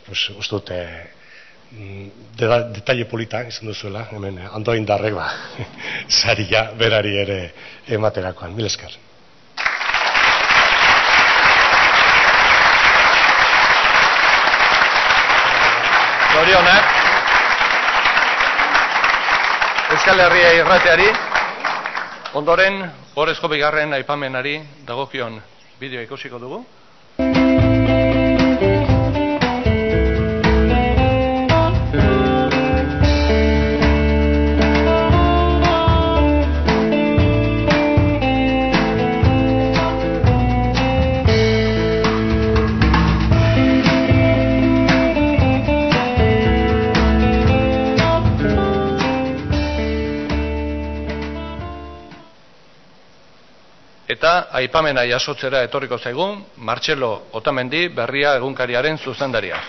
[0.05, 0.79] pues, uste dute,
[1.71, 2.07] mm,
[2.39, 5.29] detalle polita izan duzuela, hemen andoindarrek ba,
[6.21, 7.39] zaria berari ere
[7.87, 9.01] ematerakoan, mil esker.
[16.35, 16.94] Zorionak.
[20.05, 21.05] Euskal Herria irrateari,
[22.37, 22.75] ondoren,
[23.17, 24.51] horrezko bigarren aipamenari
[24.85, 25.39] dagokion
[25.79, 26.59] bideo ikusiko dugu.
[54.61, 59.59] Aipamena jasotzera etorriko zaigun, Martxelo Otamendi berria egunkariaren zuzendaria.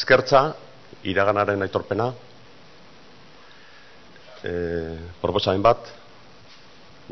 [0.00, 0.54] Eskertza,
[1.04, 2.08] iraganaren aitorpena,
[4.40, 4.52] e,
[5.20, 5.90] proposamen bat,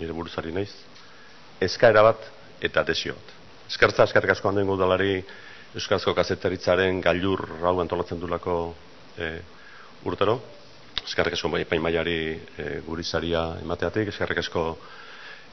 [0.00, 0.70] nire buruzari naiz,
[1.60, 2.24] eskaera bat
[2.64, 3.16] eta desio.
[3.68, 5.20] Eskertza, eskerrik asko handen gudalari
[5.76, 8.54] Euskarazko kazetaritzaren gailur rau antolatzen dulako
[9.20, 9.26] e,
[10.08, 10.38] urtero.
[11.04, 12.16] Eskerrik asko bai, pain maiari
[12.56, 14.64] e, gurizaria emateatik, eskerrik asko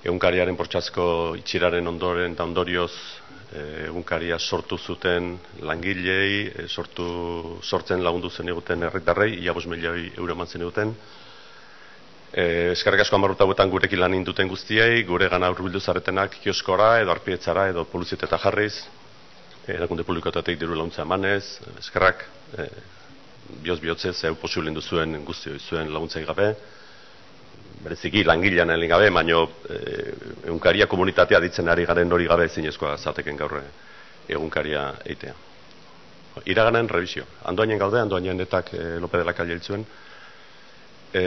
[0.05, 8.29] egunkariaren portxazko itxiraren ondoren eta ondorioz Eh, egunkaria sortu zuten langilei, eh, sortu, sortzen lagundu
[8.29, 10.93] zen eguten herritarrei, ia bos milioi euro eman zen eguten.
[12.33, 17.11] E, eskarrik asko amarruta guetan gurekin lan induten guztiei, gure gana urbildu zaretenak kioskora, edo
[17.11, 18.73] arpietzara, edo poluziteta jarriz,
[19.67, 22.25] erakunde publikotatik diru laguntza emanez, eskarrak,
[22.57, 22.67] e,
[23.63, 26.55] bioz bihotzez, eu posiblin duzuen guztioi zuen laguntza gabe
[27.83, 29.79] bereziki langilean egin gabe, baino e,
[30.45, 33.59] egunkaria komunitatea ditzen ari garen hori gabe ezinezkoa zateken gaur
[34.27, 35.33] egunkaria eitea.
[36.45, 37.23] iraganen revisio.
[37.47, 39.85] Andoainen gaude, andoainen etak e, Lope dela Calle hiltzuen.
[41.15, 41.21] E,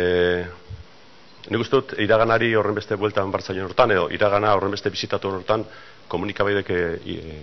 [1.49, 5.65] nik uste dut, iraganari horren beste bueltan bartzaien hortan, edo iragana horren beste bizitatu hortan,
[6.09, 6.83] komunikabaidek e,
[7.15, 7.39] e,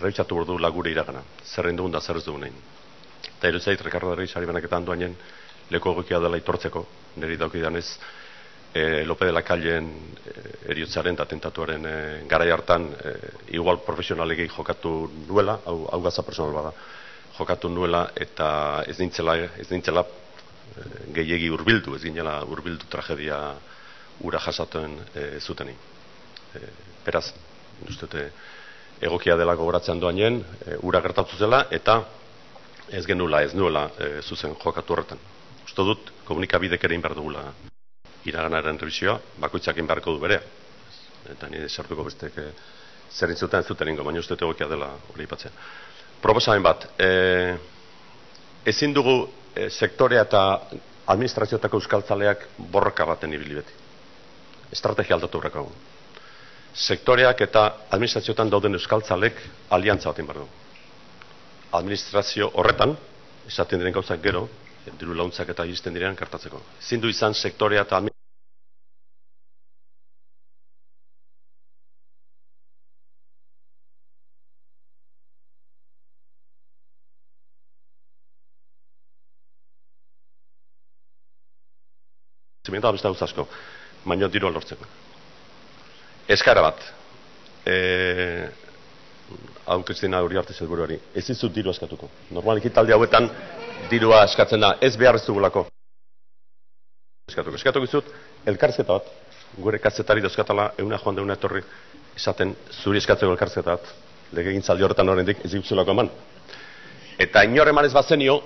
[0.00, 1.20] revisatu bordu lagure iragana.
[1.44, 2.64] Zerren dugun da zer ez dugun egin.
[3.36, 5.16] Eta eruzait, Ricardo Derri sari benaketan andoainen,
[5.70, 6.86] leko egokia dela itortzeko,
[7.16, 7.86] niri daukidanez,
[8.72, 9.88] e, Lope de la Calleen
[10.24, 10.32] e,
[10.72, 11.94] eriotzaren eta tentatuaren e,
[12.28, 13.12] garai hartan e,
[13.58, 16.72] igual profesionalegei jokatu nuela, hau, hau gaza personal bada,
[17.36, 20.88] jokatu nuela eta ez nintzela, ez nintzela e,
[21.18, 23.38] gehiegi urbildu, ez ginela urbildu tragedia
[24.20, 25.76] ura jasatuen e, zuteni.
[26.56, 26.64] E,
[27.04, 27.28] beraz,
[27.88, 28.30] ustete,
[29.02, 32.00] egokia dela gogoratzen doainen, e, ura gertatu zela eta
[32.92, 35.31] ez genula, ez nuela e, zuzen jokatu horretan.
[35.72, 37.46] Uste dut, komunikabidek ere inbar dugula
[38.28, 40.36] iraganaren revisioa, bakoitzak inbarko du bere.
[41.32, 42.44] Eta nire sartuko bestek e,
[43.08, 45.56] zer intzuten ez zuten ingo, baina uste egokia dela hori ipatzen.
[46.20, 47.08] Proposamen bat, e,
[48.68, 49.16] ezin dugu
[49.56, 50.44] e, sektorea eta
[51.14, 52.44] administrazioetako euskaltzaleak
[52.76, 53.80] borroka baten ibili beti.
[54.76, 55.56] Estrategia aldatu horrek
[56.72, 60.44] Sektoreak eta administrazioetan dauden euskaltzalek aliantza baten behar
[61.80, 62.94] Administrazio horretan,
[63.48, 64.50] esaten diren gauzak gero,
[64.90, 66.60] diru launtzak eta iristen direan kartatzeko.
[66.82, 68.02] Zindu izan sektorea eta
[82.62, 83.42] Zimenta beste hau zasko,
[84.06, 84.86] baino diru alortzeko.
[86.30, 86.84] Eskara bat,
[87.66, 87.74] e,
[89.86, 92.08] kristina hori arte zelburuari, ez izut diru eskatuko.
[92.30, 93.28] Normalik talde hauetan,
[93.90, 95.66] dirua eskatzen da, ez behar ez dugulako.
[97.30, 98.08] Eskatuko, eskatuko izut,
[98.46, 99.10] elkarzeta bat,
[99.58, 101.62] gure kazetari dozkatala, euna joan deuna etorri,
[102.16, 103.92] esaten zuri eskatzeko elkarzeta bat,
[104.32, 106.10] lege gintzaldi horretan horrendik ez dituzulako eman.
[107.20, 108.40] Eta inor eman ez bazenio,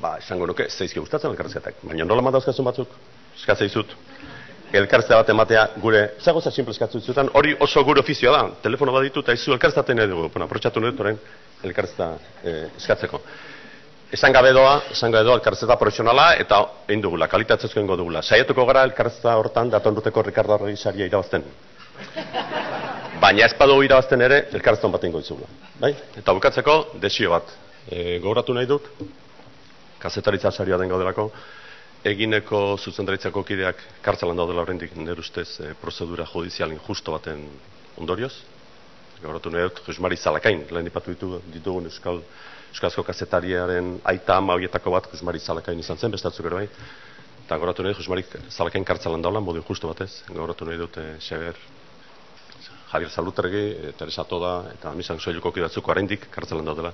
[0.00, 1.82] ba, esango nuke, zeizki gustatzen elkarzetak.
[1.82, 2.94] Baina nola manda euskazun batzuk,
[3.36, 3.96] eskatzea izut,
[4.78, 9.04] elkarzeta bat ematea gure, zagoza simple eskatzen izutan, hori oso gure ofizioa da, telefono bat
[9.04, 11.18] ditu, eta izu elkarzeta nahi dugu, bueno, aprotxatu nire toren,
[11.62, 12.08] elkarzeta
[12.44, 13.20] eh, eskatzeko.
[14.12, 18.20] Esan gabe doa, esan gabe doa elkarrezeta profesionala eta egin dugula, kalitatzezko ingo dugula.
[18.22, 21.46] Saiatuko gara elkarrezeta hortan daton duteko Ricardo Arregi saria irabazten.
[23.22, 25.48] Baina ez badu irabazten ere, elkarrezeta bat ingo izugula.
[25.80, 25.94] Bai?
[26.20, 27.56] Eta bukatzeko, desio bat.
[27.88, 28.90] E, Gogoratu nahi dut,
[30.02, 31.30] kazetaritza saria den gaudelako,
[32.04, 37.44] egineko zuzendaritzako kideak kartzelan daudela horrendik nire ustez e, prozedura judizial injusto baten
[37.96, 38.32] ondorioz.
[39.22, 42.22] Gogoratu nahi dut, Josmari Zalakain, lehen ipatu ditu, ditugun euskal
[42.72, 46.68] Euskazko kazetariaren aita ama horietako bat Jusmari Zalakain izan zen, bestatzuk ere bai.
[47.44, 50.24] Eta goratu nahi, Jusmari Zalakain kartzelan daula, modu justu batez.
[50.32, 51.60] Goratu nahi dute Xaber,
[52.92, 56.92] Javier Salutergi, eh, Teresa Toda, eta misan soiluko kidatzuko arendik kartzelan daudela.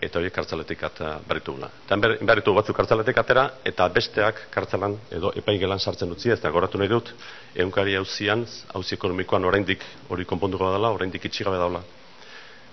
[0.00, 0.80] Eta horiek kartzeletik
[1.28, 1.68] berritu gula.
[1.84, 6.88] Eta berritu batzuk kartzeletik atera, eta besteak kartzelan edo epaigelan sartzen utzi, eta goratu nahi
[6.88, 7.12] dut,
[7.54, 11.84] egunkari hauzian, hauzi ekonomikoan oraindik hori konponduko dela, oraindik itxigabe daula.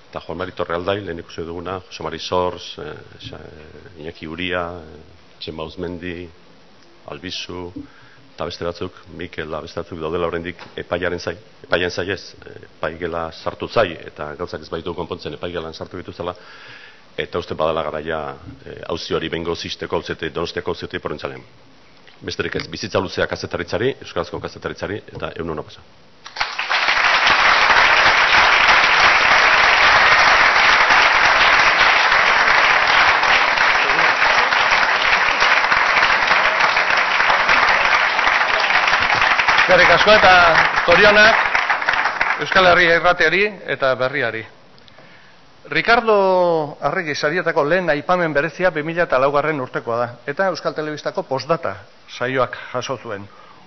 [0.07, 5.01] Eta Juan Mari Torrealdai, lehen ikusi duguna, Jose Mari Sors, eh, Iñaki Uria, eh,
[5.39, 6.30] Txema Uzmendi,
[7.11, 7.73] Albizu,
[8.38, 11.36] eta beste batzuk, Mikel, beste batzuk daudela horrendik epaiaren zai,
[11.67, 12.21] epaiaren zai ez,
[12.78, 16.36] epaigela sartu zai, eta gauzak ez baitu konpontzen epaigelan sartu dituzela,
[17.18, 18.20] eta uste badala garaia
[18.88, 21.41] hauzi hori bengo zisteko hauzete, donostiako hauzete porentzalean.
[22.22, 25.82] Besterik ez, bizitza luzea kazetaritzari, Euskarazko kazetaritzari, eta egun hona pasa.
[39.68, 40.34] Eskerrik asko eta
[40.86, 41.41] zorionak
[42.45, 43.41] Euskal Herria irrateari
[43.76, 44.45] eta berriari.
[45.70, 50.05] Ricardo Arregi sarietako lehen aipamen berezia 2000 garren urtekoa da.
[50.26, 51.74] Eta Euskal Telebistako postdata
[52.07, 53.26] saioak jaso zuen.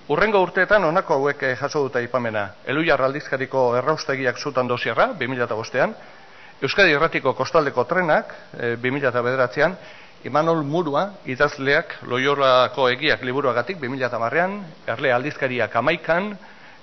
[0.09, 2.47] Urrengo urteetan honako hauek jaso dute aipamena.
[2.65, 5.93] Elu jarraldizkariko erraustegiak zutan dosierra, 2000 bostean.
[6.63, 8.33] Euskadi Erratiko Kostaldeko Trenak,
[8.81, 9.77] 2000 eh, bederatzean,
[10.25, 16.33] Imanol Murua, idazleak loiorako egiak liburuagatik 2008an, erle aldizkariak amaikan,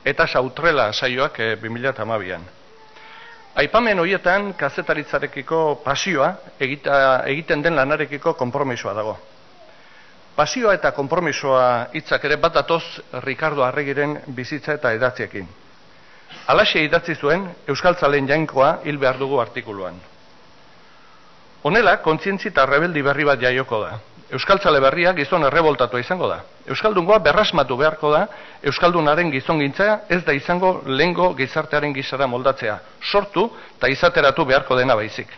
[0.06, 2.48] eta sautrela saioak 2008an.
[2.48, 2.67] Eh,
[3.58, 6.28] Aipamen horietan, kazetaritzarekiko pasioa
[6.62, 9.16] egita, egiten den lanarekiko konpromisoa dago.
[10.38, 11.64] Pasioa eta konpromisoa
[11.98, 12.84] hitzak ere bat datoz
[13.26, 15.48] Ricardo Arregiren bizitza eta edatziekin.
[16.54, 19.98] Alaxe idatzi zuen Euskaltzalen jainkoa hil behar dugu artikuluan.
[21.66, 23.96] Honela, kontzientzi eta rebeldi berri bat jaioko da.
[24.28, 26.42] Euskaltzale berria gizon erreboltatu izango da.
[26.68, 28.26] Euskaldungoa berrasmatu beharko da,
[28.68, 32.80] Euskaldunaren gizon gintza ez da izango lehengo gizartearen gizara moldatzea.
[33.00, 33.46] Sortu
[33.78, 35.32] eta izateratu beharko dena baizik.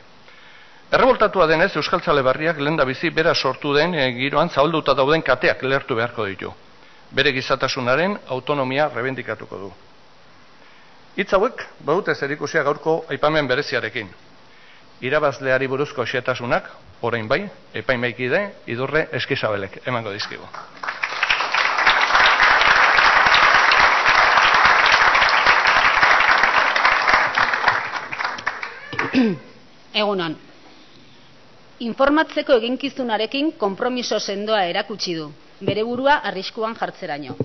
[0.89, 5.95] Erreboltatua denez Euskaltzale Berriak lenda bizi bera sortu den e, giroan zabalduta dauden kateak lertu
[5.95, 6.49] beharko ditu.
[7.11, 9.69] Bere gizatasunaren autonomia rebendikatuko du.
[11.15, 14.09] Hitz hauek badute zerikusia gaurko aipamen bereziarekin.
[15.05, 16.71] Irabazleari buruzko xetasunak,
[17.02, 17.43] orain bai,
[17.74, 20.47] epaimaikide, idurre eskizabelek, emango dizkigu.
[29.93, 30.36] Egunon.
[31.80, 35.30] Informatzeko eginkizunarekin konpromiso sendoa erakutsi du,
[35.64, 37.36] bere burua arriskuan jartzeraino.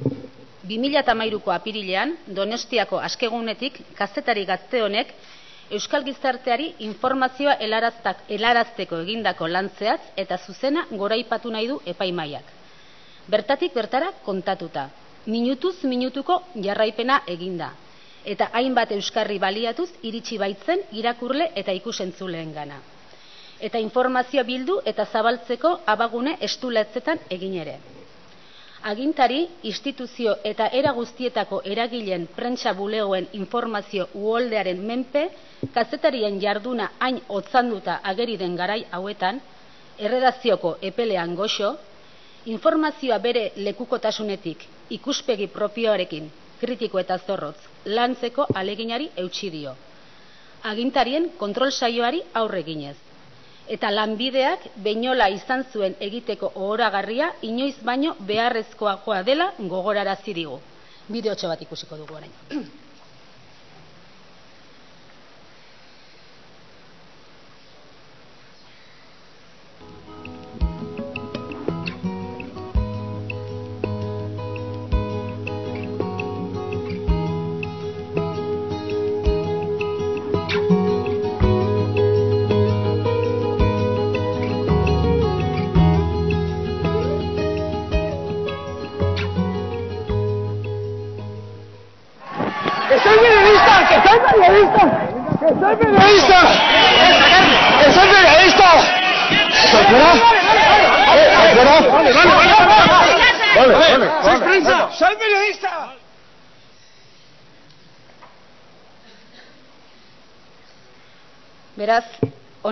[0.65, 5.13] 2013ko apirilean, Donostiako askegunetik kazetari gazte honek
[5.73, 12.51] Euskal Gizarteari informazioa helarazteko egindako lantzeaz eta zuzena goraipatu nahi du epaimaiak.
[13.33, 14.91] Bertatik bertara kontatuta,
[15.27, 17.71] minutuz minutuko jarraipena eginda,
[18.25, 22.83] eta hainbat euskarri baliatuz iritsi baitzen irakurle eta ikusentzuleen gana.
[23.61, 27.79] Eta informazioa bildu eta zabaltzeko abagune estuletzetan egin ere.
[28.85, 35.23] Agintari, instituzio eta era guztietako eragileen prentsa bulegoen informazio uoldearen menpe,
[35.77, 39.41] kazetarien jarduna hain otzanduta ageri den garai hauetan,
[40.09, 41.71] erredazioko epelean goxo,
[42.57, 44.67] informazioa bere lekukotasunetik
[44.99, 46.29] ikuspegi propioarekin
[46.61, 47.57] kritiko eta zorrotz
[47.87, 49.73] lantzeko aleginari eutsi dio.
[50.75, 52.97] Agintarien kontrol saioari aurre ginez.
[53.67, 60.59] Eta lanbideak beinola izan zuen egiteko ohoragarria inoiz baino beharrezkoa joa dela gogorarazi digu.
[61.09, 62.33] Bideotxo bat ikusiko dugu orain.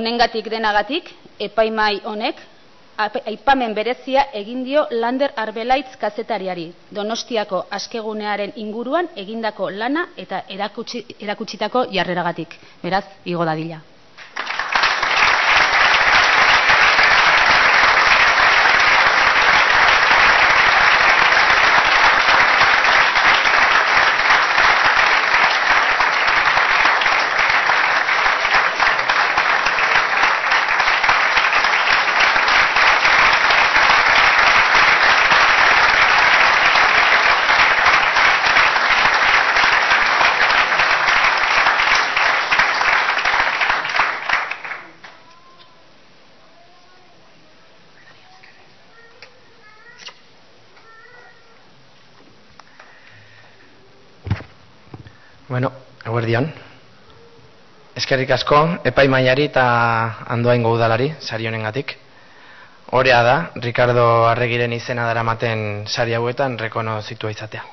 [0.02, 2.40] Honengatik denagatik, epaimai honek,
[3.02, 6.66] aipamen berezia egin dio Lander Arbelaitz kazetariari,
[6.98, 12.58] Donostiako askegunearen inguruan egindako lana eta erakutsi, erakutsitako jarreragatik.
[12.82, 13.80] Beraz, igo dadila.
[55.52, 55.70] Bueno,
[56.32, 56.52] eguerdion.
[57.92, 58.58] Eskerrik asko,
[58.88, 59.64] epaimaiari eta
[60.32, 61.96] andoaingo udalari, sari honengatik.
[62.92, 67.64] Horea da, Ricardo Arregiren izena daramaten sari hauetan rekonozitua izatea.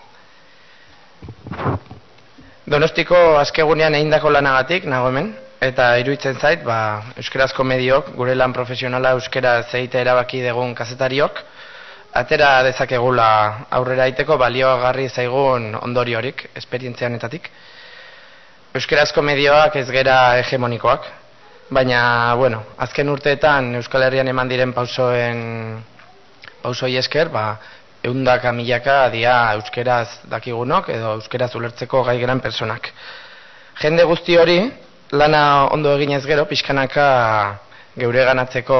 [2.67, 9.15] Donostiko askegunean egindako lanagatik, nago hemen, eta iruditzen zait, ba, euskerazko mediok, gure lan profesionala
[9.17, 11.41] euskera zeite erabaki degun kazetariok,
[12.13, 13.29] atera dezakegula
[13.71, 17.07] aurrera aiteko balioagarri zaigun ondoriorik, esperientzia
[18.69, 21.05] Euskerazko medioak ez gera hegemonikoak,
[21.73, 25.39] baina, bueno, azken urteetan Euskal Herrian eman diren pausoen
[26.61, 27.45] pausoi esker, ba,
[28.05, 32.91] eundaka milaka dia euskeraz dakigunok edo euskeraz ulertzeko gai geran personak.
[33.81, 34.59] Jende guzti hori,
[35.17, 35.41] lana
[35.73, 37.07] ondo eginez gero, pixkanaka
[37.97, 38.79] geure ganatzeko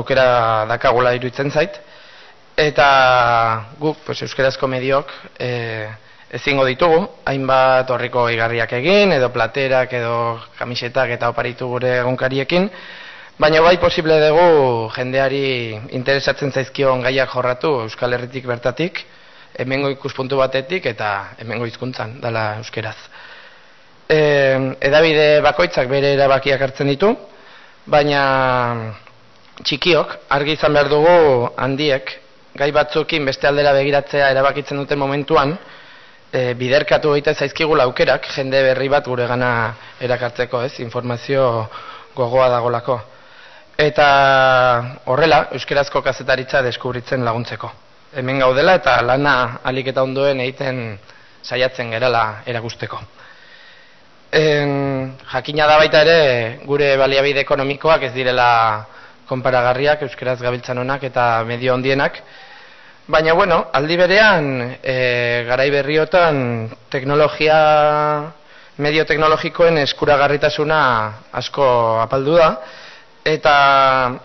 [0.00, 1.76] aukera dakagula iruditzen zait,
[2.56, 2.88] eta
[3.78, 5.52] guk, pues, euskerazko mediok, e,
[6.30, 12.68] ezingo ditugu, hainbat horriko igarriak egin, edo platerak, edo kamisetak eta oparitu gure egunkariekin,
[13.38, 19.04] baina bai posible dugu jendeari interesatzen zaizkion gaiak jorratu Euskal Herritik bertatik,
[19.58, 22.96] hemengo ikuspuntu batetik eta hemengo hizkuntzan dala euskeraz.
[24.08, 24.18] E,
[24.80, 27.14] edabide bakoitzak bere erabakiak hartzen ditu,
[27.86, 28.92] baina
[29.64, 31.16] txikiok argi izan behar dugu
[31.56, 32.12] handiek
[32.56, 35.56] gai batzukin beste aldera begiratzea erabakitzen duten momentuan,
[36.36, 39.50] e, biderkatu egite zaizkigula aukerak jende berri bat gure gana
[40.00, 40.78] erakartzeko, ez?
[40.84, 41.46] Informazio
[42.16, 42.98] gogoa dagolako.
[43.86, 44.06] Eta
[45.12, 47.70] horrela, euskerazko kazetaritza deskubritzen laguntzeko.
[48.16, 50.98] Hemen gaudela eta lana alik eta ondoen egiten
[51.44, 53.00] saiatzen gerala erakusteko.
[54.36, 54.70] En,
[55.32, 56.18] jakina da baita ere
[56.66, 58.48] gure baliabide ekonomikoak ez direla
[59.28, 62.18] konparagarriak euskeraz gabiltzan honak eta medio ondienak,
[63.08, 67.58] Baina, bueno, aldi berean, e, garai berriotan, teknologia,
[68.82, 70.78] medio teknologikoen eskuragarritasuna
[71.38, 71.68] asko
[72.02, 72.48] apaldu da,
[73.22, 73.52] eta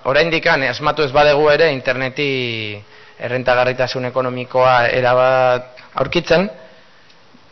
[0.09, 2.81] oraindik asmatu ez badegu ere interneti
[3.19, 6.49] errentagarritasun ekonomikoa erabat aurkitzen,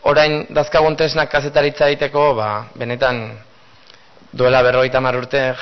[0.10, 3.38] orain dazkagun tesnak kazetaritza egiteko, ba, benetan
[4.34, 5.54] duela berroita urte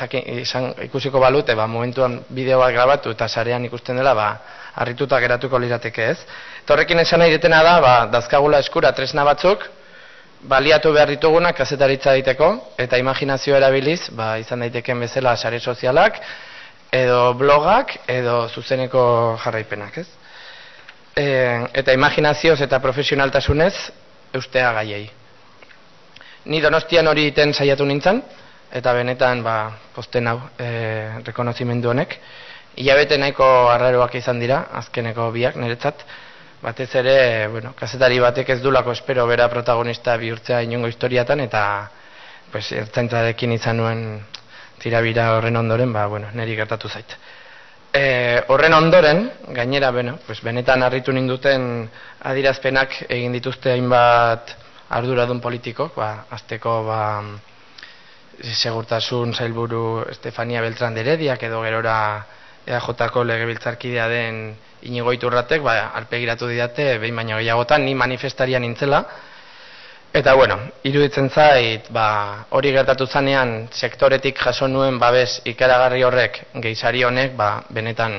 [0.41, 4.38] izan, ikusiko balute, ba, momentuan bideo bat grabatu eta sarean ikusten dela, ba,
[4.78, 6.17] harrituta geratuko lirateke ez.
[6.65, 9.65] Torrekin esan nahi detena da, ba, dazkagula eskura tresna batzuk,
[10.47, 16.21] baliatu behar ditugunak kazetaritza diteko, eta imaginazio erabiliz, ba, izan daiteken bezala sare sozialak,
[16.93, 19.01] edo blogak, edo zuzeneko
[19.43, 20.07] jarraipenak ez.
[21.17, 21.25] E,
[21.82, 23.73] eta imaginazioz eta profesionaltasunez,
[24.38, 25.07] eustea gaiei.
[26.47, 28.21] Ni donostian hori iten saiatu nintzen,
[28.71, 29.57] eta benetan ba,
[29.95, 30.69] posten hau e,
[31.25, 32.19] rekonozimendu honek.
[32.78, 36.03] Ilabete nahiko arraroak izan dira, azkeneko biak niretzat,
[36.61, 41.63] batez ere, bueno, kazetari batek ez dulako espero bera protagonista bihurtzea inongo historiatan, eta
[42.51, 44.05] pues, ertzaintzarekin izan nuen
[44.82, 47.17] tirabira horren ondoren, ba, bueno, niri gertatu zait.
[47.93, 49.25] E, horren ondoren,
[49.57, 51.88] gainera, bueno, pues, benetan harritu ninduten
[52.30, 54.53] adirazpenak egin dituzte hainbat
[54.93, 57.01] arduradun politiko, ba, azteko, ba,
[58.38, 61.95] segurtasun zailburu Estefania Beltran derediak edo gerora
[62.68, 69.03] EAJ-ko legebiltzarkidea den inigo iturratek, ba, arpegiratu didate, behin baino gehiagotan, ni manifestarian nintzela.
[70.13, 70.57] Eta, bueno,
[70.88, 77.63] iruditzen zait, ba, hori gertatu zanean, sektoretik jaso nuen babes ikaragarri horrek, geizari honek, ba,
[77.70, 78.15] benetan,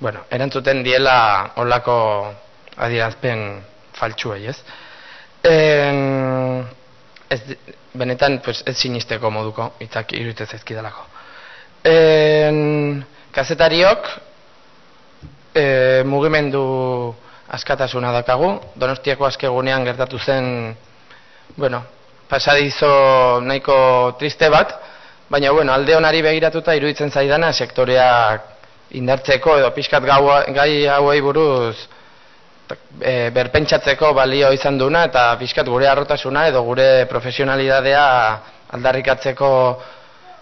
[0.00, 1.96] bueno, erantzuten diela olako
[2.76, 3.46] adierazpen
[3.96, 4.58] faltsuei, ez?
[5.46, 6.66] En,
[7.30, 7.40] ez
[7.94, 11.06] benetan, pues, ez sinisteko moduko, itzak iruditzen zaizkidalako.
[11.86, 13.06] En,
[13.36, 14.08] kazetariok
[15.52, 16.64] e, mugimendu
[17.52, 20.74] askatasuna dakagu, donostiako askegunean gertatu zen,
[21.56, 21.82] bueno,
[22.28, 24.72] pasadizo nahiko triste bat,
[25.28, 28.54] baina bueno, alde honari begiratuta iruditzen zaidana sektoreak
[28.98, 30.04] indartzeko edo pixkat
[30.54, 31.76] gai hauei buruz
[33.00, 38.06] e, berpentsatzeko balio izan duna eta pixkat gure arrotasuna edo gure profesionalidadea
[38.76, 39.50] aldarrikatzeko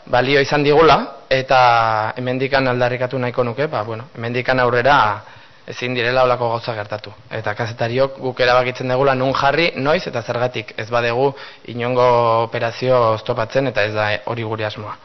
[0.06, 5.22] balio izan digula eta hemendikan aldarrikatu nahiko nuke, ba bueno, hemendikan aurrera
[5.66, 7.12] ezin direla holako gauza gertatu.
[7.32, 11.30] Eta kazetariok guk erabakitzen degula nun jarri, noiz eta zergatik ez badegu
[11.72, 12.04] inongo
[12.44, 14.96] operazio oztopatzen eta ez da hori gure asmoa.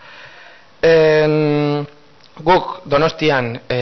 [0.83, 1.87] En,
[2.43, 3.79] guk Donostian e,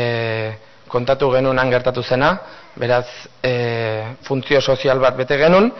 [0.88, 2.32] kontatu genunan gertatu zena,
[2.78, 3.08] beraz
[3.42, 5.72] e, funtzio sozial bat bete genun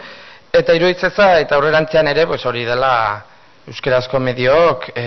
[0.52, 2.92] eta iruditzeza eta aurrerantzean ere pues hori dela
[3.68, 5.06] euskerazko mediook e,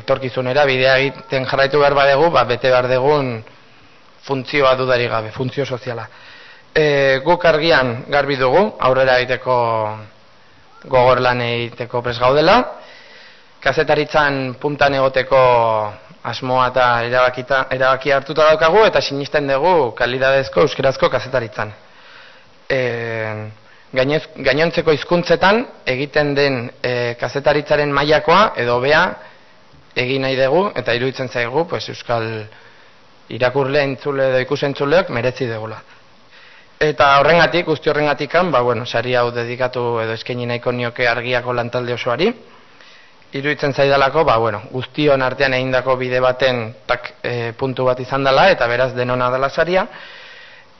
[0.00, 3.40] etorkizunera bidea egiten jarraitu behar badegu, ba, bete behar degun
[4.26, 6.06] funtzioa dudari gabe, funtzio soziala.
[6.74, 9.56] E, guk argian garbi dugu, aurrera egiteko
[10.90, 12.60] gogor lan egiteko pres gaudela,
[13.60, 15.40] kazetaritzan puntan egoteko
[16.30, 21.72] asmoa eta erabakita, erabaki hartuta daukagu, eta sinisten dugu kalidadezko euskerazko kazetaritzan.
[22.70, 22.80] E,
[23.92, 29.04] gainez, gainontzeko hizkuntzetan egiten den e, kazetaritzaren mailakoa edo bea
[29.98, 32.26] egin nahi dugu eta iruditzen zaigu pues, euskal
[33.30, 35.80] irakurle entzule edo ikusentzuleak merezi degula.
[36.80, 41.92] Eta horrengatik, guzti horrengatik ba, bueno, sari hau dedikatu edo eskaini nahiko nioke argiako lantalde
[41.92, 42.32] osoari.
[43.32, 48.50] Iruditzen zaidalako, ba, bueno, guztion artean egindako bide baten tak, e, puntu bat izan dela
[48.50, 49.86] eta beraz denona dela saria.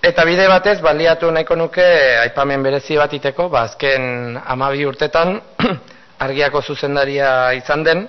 [0.00, 1.84] Eta bide batez, baliatu nahiko nuke
[2.22, 5.34] aipamen berezi bat iteko, ba, azken amabi urtetan
[6.24, 8.06] argiako zuzendaria izan den,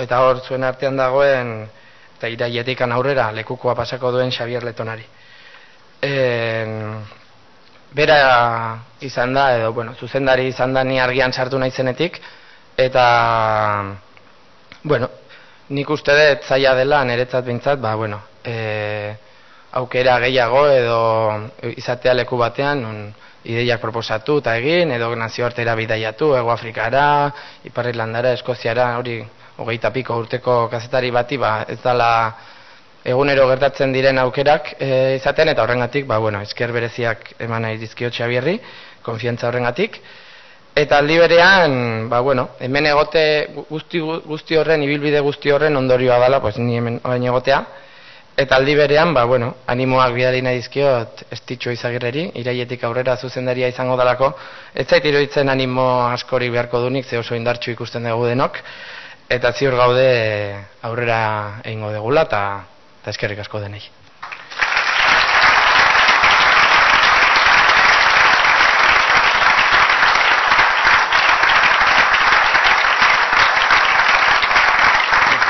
[0.00, 1.52] eta hor zuen artean dagoen,
[2.16, 5.04] eta iraietik aurrera lekukoa pasako duen Xavier Letonari.
[6.00, 6.96] En,
[7.92, 8.18] bera
[9.04, 12.22] izan da, edo, bueno, zuzendari izan da ni argian sartu nahi zenetik,
[12.76, 13.06] eta,
[14.82, 15.12] bueno,
[15.68, 19.27] nik uste dut zaila dela, niretzat bintzat, ba, bueno, e,
[19.72, 21.00] aukera gehiago edo
[21.76, 23.00] izatea leku batean un
[23.44, 27.32] ideiak proposatu eta egin edo nazioartera bidaiatu Ego Afrikara,
[27.64, 29.20] Ipar Irlandara, Eskoziara, hori
[29.58, 32.10] hogeita piko urteko kazetari bati ba, ez dala
[33.04, 38.10] egunero gertatzen diren aukerak e, izaten eta horrengatik ba, bueno, esker bereziak eman nahi dizkio
[38.10, 38.58] Xabierri,
[39.02, 40.00] konfiantza horrengatik.
[40.78, 43.22] Eta aldi berean, ba, bueno, hemen egote
[43.70, 47.64] guzti, guzti horren, ibilbide guzti horren ondorioa dela, pues, ni hemen orain egotea,
[48.38, 53.96] eta aldi berean, ba, bueno, animoak bidali nahi dizkiot estitxo izagirreri, iraietik aurrera zuzendaria izango
[53.98, 54.30] dalako,
[54.78, 58.60] ez zait iruditzen animo askori beharko dunik, ze oso indartxu ikusten dugu denok,
[59.28, 60.06] eta ziur gaude
[60.86, 61.20] aurrera
[61.64, 63.82] egingo degula, eta eskerrik asko denei.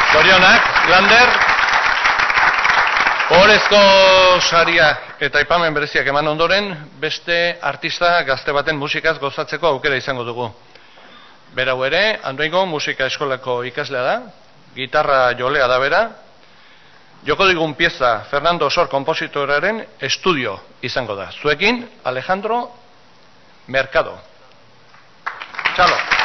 [0.08, 1.47] Zorionak, Lander,
[3.28, 3.78] Horezko
[4.40, 4.86] saria
[5.20, 10.46] eta ipamen bereziak eman ondoren, beste artista gazte baten musikaz gozatzeko aukera izango dugu.
[11.52, 14.16] Berau ere, andoingo musika eskolako ikaslea da,
[14.74, 16.02] gitarra jolea da bera,
[17.28, 21.28] joko digun pieza Fernando Sor kompositoraren estudio izango da.
[21.42, 22.62] Zuekin, Alejandro
[23.66, 24.16] Mercado.
[25.76, 26.17] Txalo.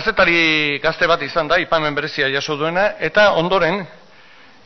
[0.00, 3.82] Kazetari gazte bat izan da, ipamen berezia jaso duena, eta ondoren,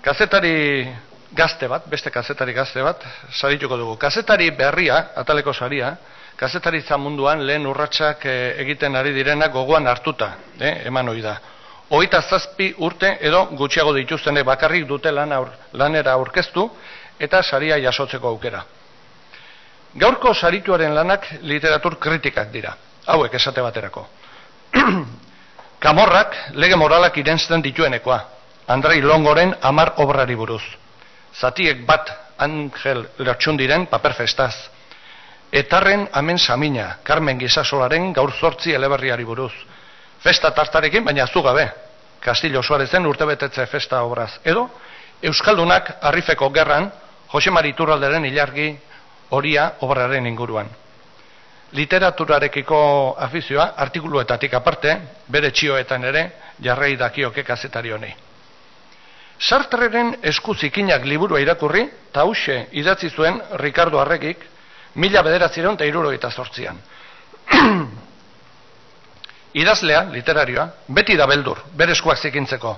[0.05, 0.87] kazetari
[1.35, 3.97] gazte bat, beste kazetari gazte bat, sarituko dugu.
[3.99, 5.97] Kazetari berria, ataleko saria,
[6.39, 11.39] kazetari munduan lehen urratsak eh, egiten ari direna gogoan hartuta, eh, eman hori da.
[11.91, 16.71] Oita zazpi urte edo gutxiago dituztene bakarrik dute lan aur, lanera aurkeztu
[17.19, 18.65] eta saria jasotzeko aukera.
[19.95, 22.77] Gaurko sarituaren lanak literatur kritikak dira,
[23.07, 24.07] hauek esate baterako.
[25.85, 28.17] Kamorrak lege moralak irensten dituenekoa,
[28.73, 30.63] Andrei Longoren amar obrari buruz.
[31.37, 32.09] Zatiek bat
[32.41, 34.55] Angel Lertxundiren paper festaz.
[35.53, 39.53] Etarren amen samina, Carmen Gizasolaren gaur zortzi eleberriari buruz.
[40.25, 41.67] Festa tartarekin, baina zu gabe.
[42.21, 44.39] Castillo Suarezen urtebetetze festa obraz.
[44.43, 44.71] Edo,
[45.21, 46.89] Euskaldunak arrifeko gerran,
[47.29, 48.71] Jose Mari Turralderen ilargi
[49.37, 50.73] horia obraren inguruan
[51.75, 52.79] literaturarekiko
[53.19, 54.95] afizioa artikuluetatik aparte,
[55.29, 56.23] bere txioetan ere,
[56.63, 58.13] jarrei dakioke kazetari honi.
[59.39, 64.39] Sartreren esku zikinak liburua irakurri, eta hause idatzi zuen Ricardo Arregik,
[64.95, 66.79] mila bederatzireun eta iruro eta sortzian.
[69.65, 72.77] Idazlea, literarioa, beti da beldur, bere eskuak zikintzeko.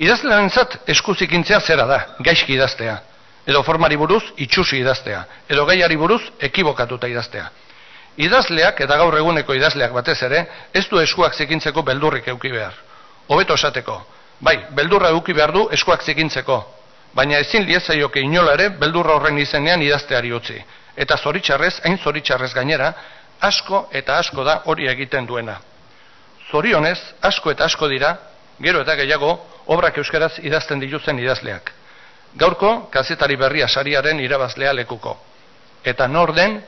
[0.00, 2.98] Idazlearen zat esku zikintzea zera da, gaizki idaztea.
[3.46, 5.24] Edo formari buruz, itxusi idaztea.
[5.48, 7.50] Edo gaiari buruz, ekibokatuta idaztea.
[8.20, 10.44] Idazleak eta gaur eguneko idazleak batez ere,
[10.74, 12.74] ez du eskuak zikintzeko beldurrik euki behar.
[13.28, 13.96] Hobeto esateko,
[14.40, 16.58] bai, beldurra euki behar du eskuak zikintzeko,
[17.14, 20.58] baina ezin liezaioke inola ere beldurra horren izenean idazteari utzi.
[20.96, 22.92] Eta zoritxarrez, hain zoritxarrez gainera,
[23.40, 25.56] asko eta asko da hori egiten duena.
[26.50, 28.16] Zorionez, asko eta asko dira,
[28.60, 29.32] gero eta gehiago,
[29.66, 31.72] obrak euskaraz idazten dituzten idazleak.
[32.36, 35.16] Gaurko kazetari berria sariaren irabazlea lekuko.
[35.84, 36.60] Eta nor den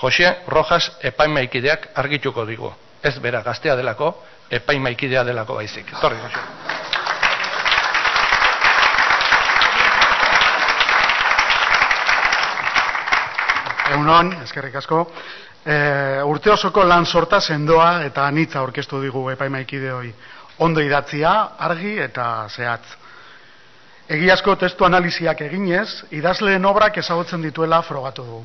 [0.00, 2.72] Jose Rojas epaimaikideak argituko digu.
[3.02, 4.10] Ez bera gaztea delako,
[4.50, 5.92] epaimaikidea delako baizik.
[6.00, 6.74] Torri, Jose.
[13.94, 15.04] Egunon, eskerrik asko.
[15.66, 15.76] E,
[16.26, 20.12] urte osoko lan sorta sendoa eta anitza aurkeztu digu epaimaikide hoi.
[20.66, 22.86] Ondo idatzia, argi eta zehatz.
[24.08, 28.44] Egiazko testu analiziak eginez, idazleen obrak ezagutzen dituela frogatu du.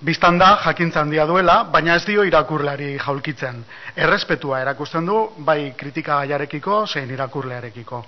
[0.00, 3.58] Bistan da, jakintza handia duela, baina ez dio irakurleari jaulkitzen.
[4.00, 7.98] Errespetua erakusten du, bai kritika gaiarekiko, zein irakurlearekiko.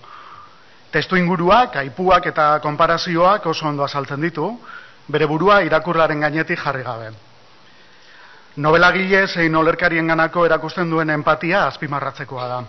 [0.92, 4.46] Testu inguruak, aipuak eta konparazioak oso ondo azaltzen ditu,
[5.08, 7.10] bere burua irakurlaren gainetik jarri gabe.
[8.56, 12.62] Nobelagile zein olerkarien ganako erakusten duen empatia azpimarratzekoa da.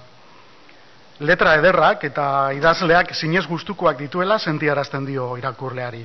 [1.20, 2.28] Letra ederrak eta
[2.60, 6.04] idazleak zinez gustukoak dituela sentiarazten dio irakurleari.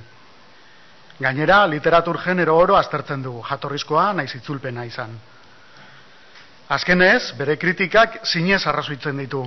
[1.19, 5.17] Gainera, literatur genero oro aztertzen du, jatorrizkoa naiz itzulpena izan.
[6.69, 9.43] Azkenez, bere kritikak zinez arrazoitzen ditu.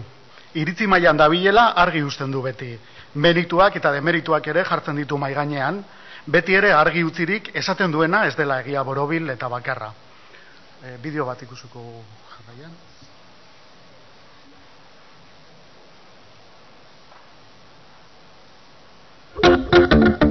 [0.59, 2.73] Iritzi mailan dabilela argi uzten du beti.
[3.15, 5.83] Merituak eta demerituak ere jartzen ditu mai gainean,
[6.25, 9.93] beti ere argi utzirik esaten duena ez dela egia borobil eta bakarra.
[10.83, 12.03] E, bideo bat ikusuko
[12.33, 12.75] jarraian.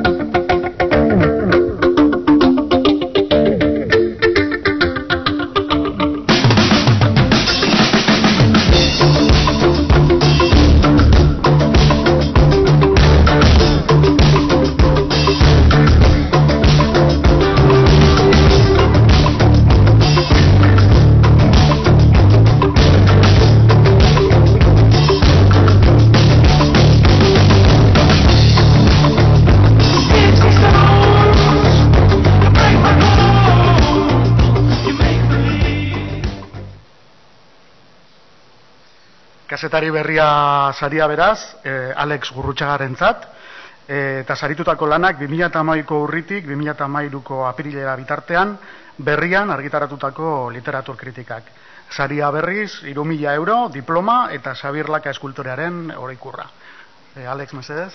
[39.61, 43.27] kasetari berria saria beraz, e, Alex Gurrutxagaren zat,
[43.85, 48.57] e, eta saritutako lanak 2008ko urritik 2008ko apirilera bitartean
[48.97, 51.53] berrian argitaratutako literatur kritikak.
[51.93, 56.49] Saria berriz, irumila euro, diploma eta Xabir Laka eskultorearen horreikurra.
[57.13, 57.93] E, Alex, mesedez?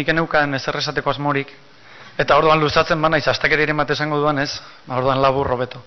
[0.00, 1.52] Nik eneukan ezer esateko asmorik,
[2.20, 4.50] eta orduan luzatzen bana izastakeriren bat esango duan ez,
[4.86, 5.82] ba, orduan labur robeto.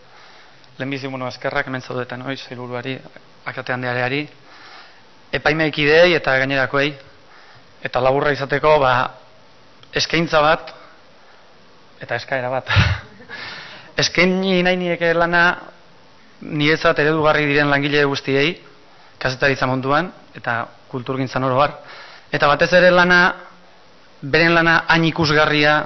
[0.77, 2.97] Lehenbizi, bueno, eskerrak hemen zaudetan, oi, zeiluruari,
[3.49, 4.23] akatean deareari,
[5.33, 6.93] epaimeik eta gainerakoei,
[7.83, 8.93] eta laburra izateko, ba,
[9.93, 10.73] eskaintza bat,
[12.01, 12.69] eta eskaera bat.
[14.01, 15.43] Eskaini nahi nieke lana,
[16.41, 18.61] niretzat eredugarri diren langile guztiei,
[19.17, 21.77] kazetaritza munduan, eta kulturgintzan oro bar.
[22.33, 23.52] Eta batez ere lana,
[24.23, 25.77] beren lana hain ikusgarria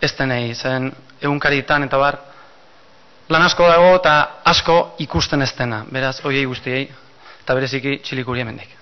[0.00, 2.18] ez denei, zen egunkaritan eta bar,
[3.28, 4.14] lan asko dago eta
[4.44, 6.88] asko ikusten ez dena, beraz, oiei guztiei,
[7.42, 8.74] eta bereziki txilikuri hemendik.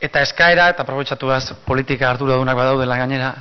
[0.00, 1.28] Eta eskaera, eta aprobetsatu
[1.66, 3.34] politika ardura dunak badaudela gainera,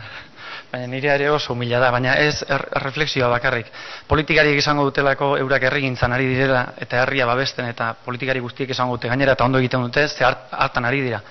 [0.72, 3.72] baina nire ere oso humila da, baina ez er, refleksioa bakarrik.
[4.07, 9.09] Politikariek izango dutelako eurak errigintzan ari direla, eta herria babesten, eta politikari guztiek izango dute
[9.09, 11.22] gainera, eta ondo egiten dute, ze hartan ari dira.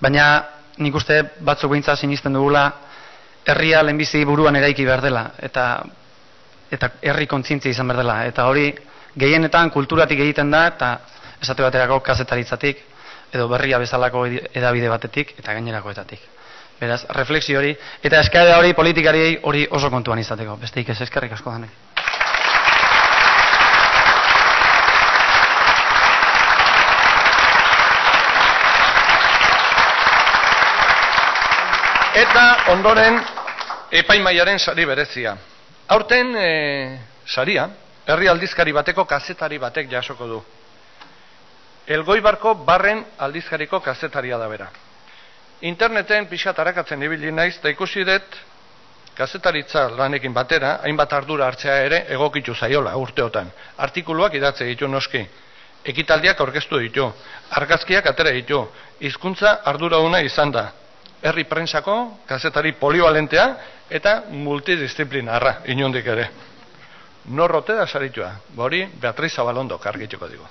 [0.00, 0.26] Baina
[0.78, 2.64] nik uste batzuk behintza sinisten dugula,
[3.44, 5.82] herria lehenbizi buruan eraiki behar dela, eta
[6.70, 8.20] eta herri kontzintzia izan behar dela.
[8.30, 8.70] Eta hori
[9.18, 10.98] gehienetan kulturatik egiten da, eta
[11.42, 12.84] esate baterako kazetaritzatik,
[13.32, 16.39] edo berria bezalako edabide batetik, eta gainerakoetatik.
[16.80, 20.56] Beraz, refleksio hori, eta eskadea hori politikariei hori oso kontuan izateko.
[20.56, 21.70] Beste ez eskerrik asko danek.
[32.20, 33.20] Eta ondoren
[34.00, 35.36] epaimaiaren sari berezia.
[35.88, 36.48] Aurten e,
[37.26, 37.68] saria,
[38.06, 40.42] herri aldizkari bateko kazetari batek jasoko du.
[41.86, 44.70] Elgoibarko barren aldizkariko kazetaria da bera.
[45.60, 48.36] Interneten pixat arakatzen ibili naiz, eta ikusi dut,
[49.14, 53.50] kazetaritza lanekin batera, hainbat ardura hartzea ere egokitu zaiola urteotan.
[53.76, 55.20] Artikuluak idatze ditu noski,
[55.84, 57.08] ekitaldiak aurkeztu ditu,
[57.60, 58.62] argazkiak atera ditu,
[59.00, 60.70] hizkuntza ardura una izan da.
[61.20, 61.96] Herri prensako,
[62.26, 63.44] kazetari polivalentea
[63.90, 66.30] eta multidisciplinarra, inundik ere.
[67.36, 70.48] Norrote da saritua, bori Beatriz Zabalondo kargituko digu.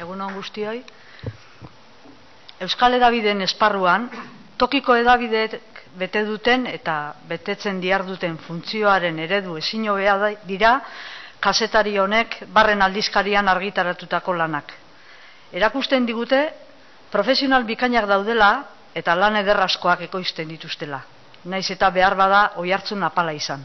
[0.00, 0.84] Egun on guztioi.
[2.60, 4.08] Euskal Edabideen esparruan,
[4.60, 5.58] tokiko edabideek
[6.00, 10.16] bete duten eta betetzen diar duten funtzioaren eredu ezin hobea
[10.46, 10.74] dira
[11.40, 14.74] kasetari honek barren aldizkarian argitaratutako lanak.
[15.52, 16.42] Erakusten digute
[17.10, 18.50] profesional bikainak daudela
[18.94, 21.00] eta lan ederraskoak ekoizten dituztela.
[21.44, 23.64] Naiz eta behar bada oihartzun apala izan.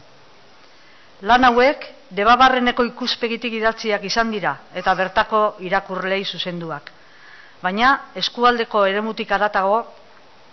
[1.21, 1.85] Lan hauek
[2.15, 6.91] debabarreneko ikuspegitik idatziak izan dira eta bertako irakurlei zuzenduak.
[7.63, 7.91] Baina
[8.21, 9.79] eskualdeko eremutik aratago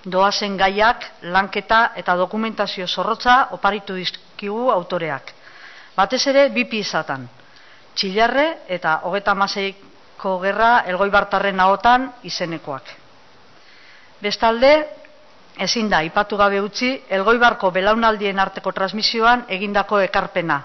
[0.05, 5.33] doazen gaiak, lanketa eta dokumentazio zorrotza oparitu dizkigu autoreak.
[5.97, 7.29] Batez ere bi piezatan.
[7.95, 8.47] Txilarre
[8.77, 12.91] eta hogeta maseiko gerra elgoi bartarren ahotan izenekoak.
[14.23, 14.73] Bestalde,
[15.59, 20.63] ezin da, ipatu gabe utzi, elgoibarko belaunaldien arteko transmisioan egindako ekarpena.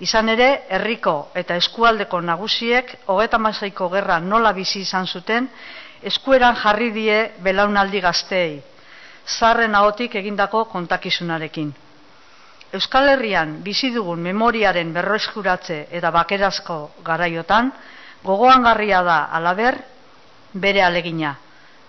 [0.00, 5.48] Izan ere, herriko eta eskualdeko nagusiek, hogeta masaiko gerra nola bizi izan zuten,
[6.02, 8.60] eskueran jarri die belaunaldi gazteei,
[9.38, 11.72] zarren ahotik egindako kontakizunarekin.
[12.72, 17.70] Euskal Herrian bizi dugun memoriaren berroeskuratze eta bakerazko garaiotan,
[18.24, 19.76] gogoangarria da alaber
[20.54, 21.36] bere alegina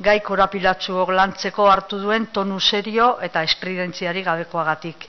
[0.04, 5.06] gai korapilatzuok lantzeko hartu duen tonu serio eta espridentziari gabekoagatik.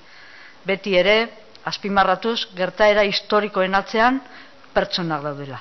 [0.65, 1.17] Beti ere,
[1.71, 4.21] azpimarratuz, gertaera historikoen atzean
[4.75, 5.61] pertsonak daudela.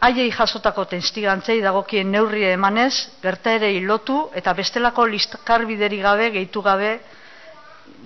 [0.00, 6.94] Haiei jasotako tenstigantzei dagokien neurrie emanez, gertaerei lotu eta bestelako listkarbideri gabe gehitu gabe,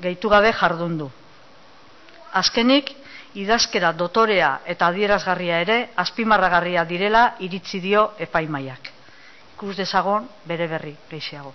[0.03, 1.11] gehitu gabe jardundu.
[2.43, 2.91] Azkenik,
[3.35, 8.95] idazkera dotorea eta adierazgarria ere azpimarragarria direla iritzi dio epaimaiak
[9.55, 11.55] ikus dezagon bere berri gehiago.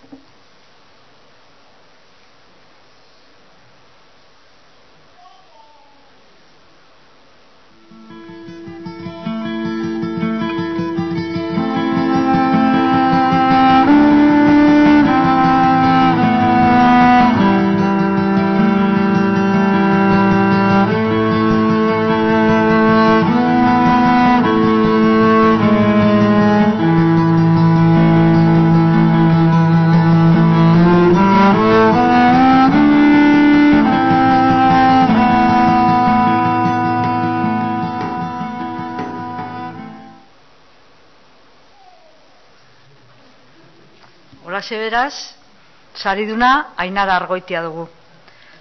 [45.99, 47.87] Sariduna ainara argoitia dugu.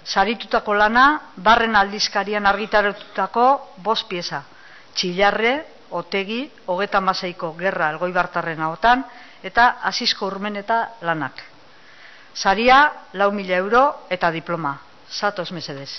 [0.03, 1.05] Saritutako lana,
[1.37, 3.45] barren aldizkarian argitaratutako
[3.85, 4.41] bost pieza.
[4.95, 5.53] Txilarre,
[6.01, 9.05] otegi, hogeta maseiko gerra elgoi bartarren ahotan,
[9.43, 11.43] eta asisko urmen eta lanak.
[12.33, 12.81] Saria,
[13.13, 14.77] lau mila euro eta diploma.
[15.09, 15.91] Zatoz mesedez.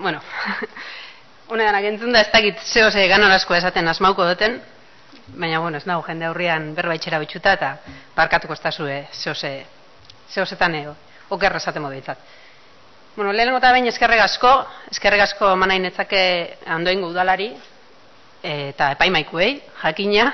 [0.00, 0.20] bueno,
[1.48, 4.60] une denak entzun da ez dakit zeo ze ganorazko esaten asmauko duten,
[5.34, 7.70] baina bueno, ez nago jende aurrian berbaitxera bitxuta eta
[8.16, 9.52] barkatuko ez da zue zeo ze,
[10.30, 10.94] zeo zetan ego,
[11.30, 12.18] okerra esaten modeitzat.
[13.16, 14.52] Bueno, lehenengo eta bain eskerrek asko,
[14.92, 16.22] eskerrek asko manain etzake
[16.66, 17.50] andoingo udalari,
[18.42, 19.50] eta epaimaikuei,
[19.82, 20.30] jakina,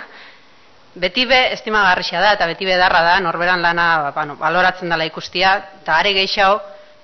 [0.94, 5.09] beti be estimagarrixia da eta beti be darra da, norberan lana ba, bueno, baloratzen dela
[5.09, 6.61] ikustia, eta are gehiago,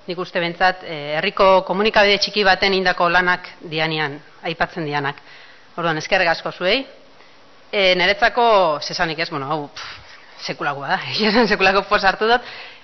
[0.07, 5.21] nik uste bentzat, eh, herriko komunikabide txiki baten indako lanak dianian, aipatzen dianak.
[5.77, 6.83] Orduan, eskerrek asko zuei.
[7.73, 8.45] E, Neretzako,
[8.85, 12.41] zesanik ez, bueno, hau, pff, da, egiaren sekulako pos hartu dut,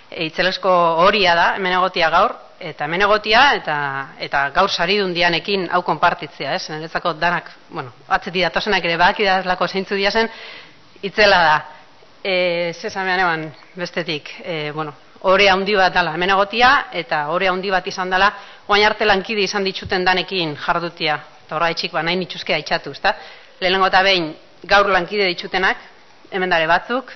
[0.09, 0.71] e, itzelesko
[1.03, 3.75] horia da, hemen egotia gaur, eta hemen egotia, eta,
[4.17, 6.69] eta gaur saridun dianekin hau konpartitzea, ez?
[6.69, 10.31] Neretzako danak, bueno, atzeti datosenak ere baki lako zeintzu diazen,
[11.03, 11.59] itzela da.
[12.23, 13.45] E, zezamean eban
[13.77, 18.31] bestetik, e, bueno, ore handi bat dala hemen egotia, eta ore handi bat izan dela,
[18.67, 23.15] oain arte lankide izan ditxuten danekin jardutia, eta horra etxik ba, nahi nituzke haitxatu, ezta?
[23.59, 24.29] Lehenengo eta behin
[24.63, 25.77] gaur lankide ditxutenak,
[26.31, 27.11] hemen dare batzuk,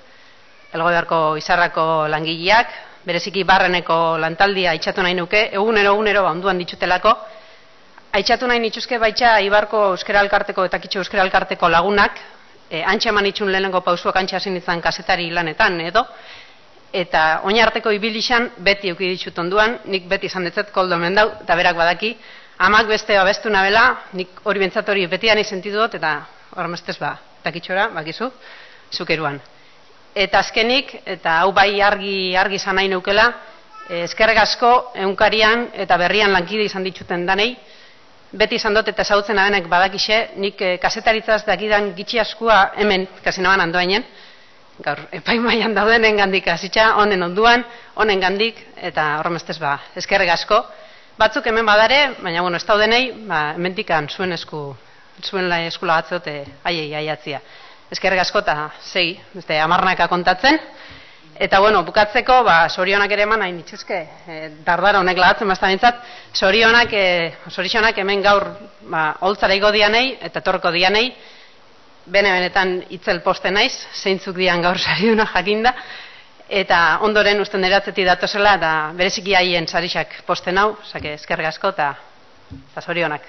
[0.73, 2.73] elgoibarko izarrako langileak,
[3.05, 7.15] bereziki barreneko lantaldia haitxatu nahi nuke, egunero egunero ba, onduan ditxutelako,
[8.13, 12.19] haitxatu nahi nituzke baitxa Ibarko Euskara Elkarteko eta Kitxo Euskara Elkarteko lagunak,
[12.69, 16.05] e, antxe eman itxun lehenengo pausuak antxe hasi izan kasetari lanetan, edo,
[16.93, 21.75] eta oinarteko ibilixan beti euki ditut onduan, nik beti izan detzet koldo mendau, eta berak
[21.75, 22.13] badaki,
[22.61, 26.13] amak beste abestu nabela, nik hori bentsat hori betian sentitu dut, eta
[26.55, 28.29] hor mestez ba, takitxora, bakizu,
[28.93, 29.41] zukeruan.
[30.13, 33.31] Eta azkenik, eta hau bai argi argi izan nahi nukela,
[33.89, 37.55] eh, eskerrek asko eunkarian eta berrian lankide izan dituten danei,
[38.33, 43.61] beti izan dut eta zautzen abenek badakixe, nik e, kasetaritzaz dakidan gitxi askua hemen kasinaban
[43.61, 44.05] andoainen,
[44.81, 47.65] gaur epaimaian daudenen gandik hasitza honen onduan,
[47.95, 50.63] honen gandik eta horremestez ba, eskerrik asko.
[51.17, 54.63] Batzuk hemen badare, baina bueno, ez daudenei, ba, mentikan zuen esku,
[55.21, 57.41] zuen lai eskula batzote aiei aiatzia.
[57.93, 60.57] Eskerrik asko eta sei, beste amarnaka kontatzen.
[61.33, 63.99] Eta bueno, bukatzeko, ba, sorionak ere eman hain dituzke,
[64.29, 66.01] e, dardara honek lagatzen basta bintzat,
[66.33, 68.45] sorionak, e, sorionak hemen gaur
[68.89, 71.11] ba, holtzara igo dianei eta torko dianei,
[72.05, 75.73] bene-benetan itzel poste naiz, zeintzuk dian gaur sariuna jakinda,
[76.49, 81.93] eta ondoren usten eratzetik datozela, eta bereziki haien sarixak posten hau, sake eskerrik asko eta
[82.83, 83.25] zorionak.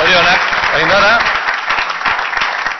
[0.00, 1.12] Zorionak, aindara,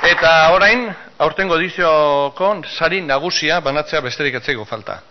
[0.09, 0.89] eta orain,
[1.21, 5.03] aurtengo ediziokon sari nagusia banatzea besterik etzeko falta.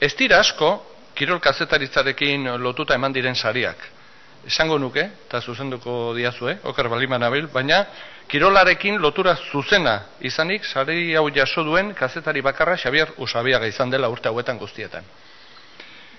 [0.00, 0.68] Ez dira asko,
[1.18, 3.80] kirol kazetaritzarekin lotuta eman diren sariak.
[4.46, 7.80] Esango nuke, eta zuzenduko diazue, oker baliman abil, baina
[8.30, 14.28] kirolarekin lotura zuzena izanik, sari hau jaso duen kazetari bakarra Xabier Usabiaga izan dela urte
[14.30, 15.08] hauetan guztietan.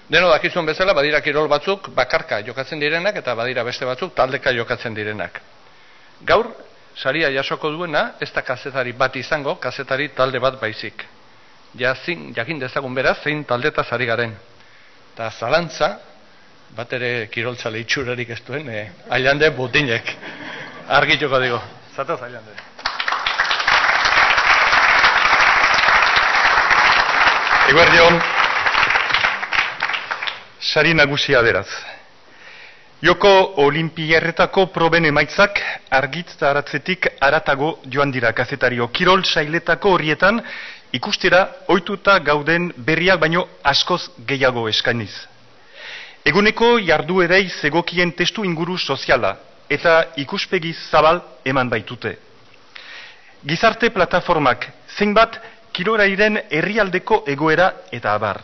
[0.10, 4.94] Deno dakizun bezala, badira kirol batzuk bakarka jokatzen direnak, eta badira beste batzuk taldeka jokatzen
[4.94, 5.40] direnak.
[6.26, 6.52] Gaur,
[6.98, 11.06] saria jasoko duena, ez da kazetari bat izango, kazetari talde bat baizik
[11.78, 14.34] jazin, jakin dezagun beraz, zein taldeta zari garen.
[15.14, 15.98] Eta zalantza,
[16.76, 20.16] bat ere kiroltza leitxurarik ez duen, eh, ailande butinek.
[20.88, 21.62] Argituko digo.
[21.96, 22.54] Zatoz, ailande.
[27.70, 28.16] Eguerdion,
[30.60, 31.68] sari nagusia beraz.
[33.00, 33.30] Joko
[33.64, 35.62] olimpiarretako proben emaitzak
[35.96, 38.90] argitzaratzetik aratago joan dira kazetario.
[38.92, 40.42] Kirol sailetako horietan
[40.94, 45.14] ikustera ohituta gauden berriak baino askoz gehiago eskainiz.
[46.26, 49.36] Eguneko jarduerei zegokien testu inguru soziala
[49.70, 52.18] eta ikuspegi zabal eman baitute.
[53.46, 54.68] Gizarte plataformak
[54.98, 55.40] zeinbat
[55.72, 58.42] kirorairen herrialdeko egoera eta abar.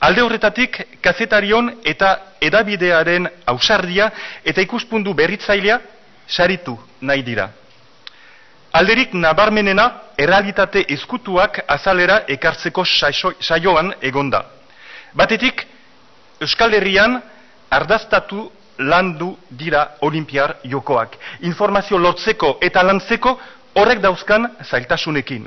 [0.00, 4.10] Alde horretatik kazetarion eta edabidearen ausardia
[4.44, 5.78] eta ikuspundu berritzailea
[6.26, 7.50] saritu nahi dira.
[8.74, 9.84] Alderik nabarmenena
[10.18, 14.40] errealitate ezkutuak azalera ekartzeko saioan egonda.
[15.14, 15.60] Batetik,
[16.42, 17.20] Euskal Herrian
[17.70, 18.48] ardaztatu
[18.78, 21.14] landu dira olimpiar jokoak.
[21.46, 23.36] Informazio lotzeko eta lantzeko
[23.78, 25.46] horrek dauzkan zailtasunekin.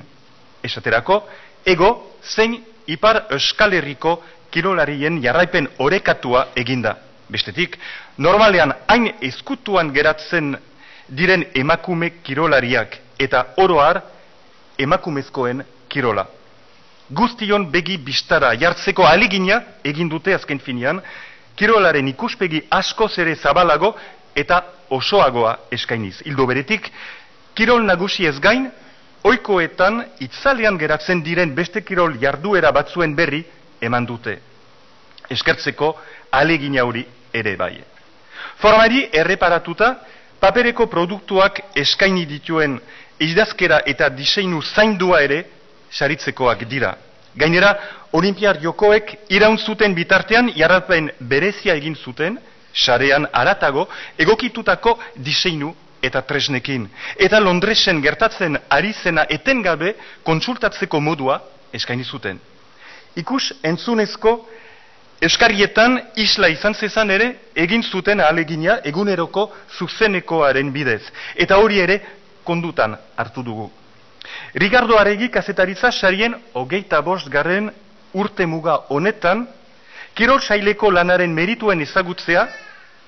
[0.64, 1.18] Esaterako,
[1.66, 1.90] ego
[2.24, 2.56] zein
[2.88, 4.22] ipar Euskal Herriko
[4.52, 6.96] kirolarien jarraipen orekatua eginda.
[7.28, 7.76] Bestetik,
[8.18, 10.56] normalean hain ezkutuan geratzen
[11.10, 14.02] diren emakume kirolariak eta oroar
[14.78, 16.28] emakumezkoen kirola.
[17.10, 21.02] Guztion begi bistara jartzeko alegina egin dute azken finean,
[21.56, 23.96] kirolaren ikuspegi asko zere zabalago
[24.36, 26.22] eta osoagoa eskainiz.
[26.26, 26.92] Hildo beretik,
[27.56, 28.68] kirol nagusi ez gain,
[29.24, 33.44] oikoetan itzalean geratzen diren beste kirol jarduera batzuen berri
[33.82, 34.38] eman dute.
[35.30, 35.96] Eskertzeko
[36.32, 37.04] alegina hori
[37.34, 37.74] ere bai.
[38.62, 39.96] Formari erreparatuta,
[40.40, 42.78] papereko produktuak eskaini dituen
[43.20, 45.44] idazkera eta diseinu zaindua ere
[45.92, 46.96] saritzekoak dira.
[47.38, 47.74] Gainera,
[48.12, 52.40] olimpiar jokoek iraun zuten bitartean jarrapen berezia egin zuten,
[52.74, 53.88] sarean aratago,
[54.18, 56.88] egokitutako diseinu eta tresnekin.
[57.18, 61.40] Eta Londresen gertatzen ari zena etengabe kontsultatzeko modua
[61.74, 62.40] eskaini zuten.
[63.16, 64.38] Ikus entzunezko
[65.18, 67.28] Euskarietan isla izan zezan ere
[67.58, 69.48] egin zuten alegina eguneroko
[69.80, 71.02] zuzenekoaren bidez.
[71.34, 71.96] Eta hori ere
[72.48, 73.68] kondutan hartu dugu.
[74.54, 77.70] Ricardo Aregi kazetaritza sarien hogeita bost garren
[78.14, 79.46] urte muga honetan,
[80.16, 82.48] kirol saileko lanaren merituen ezagutzea,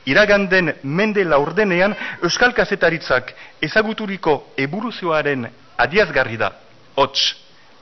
[0.06, 3.34] iraganden mende laurdenean Euskal Kazetaritzak
[3.66, 5.48] ezaguturiko eburuzioaren
[5.78, 6.52] adiazgarri da.
[6.96, 7.36] Hots,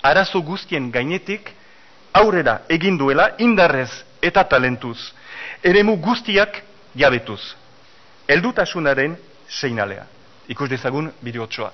[0.04, 1.52] arazo guztien gainetik
[2.14, 4.98] aurrera egin duela indarrez eta talentuz.
[5.64, 6.62] Eremu guztiak
[6.96, 7.42] jabetuz.
[8.28, 9.18] Eldutasunaren
[9.48, 10.06] seinalea.
[10.48, 11.72] Ikus dezagun bideotsoa.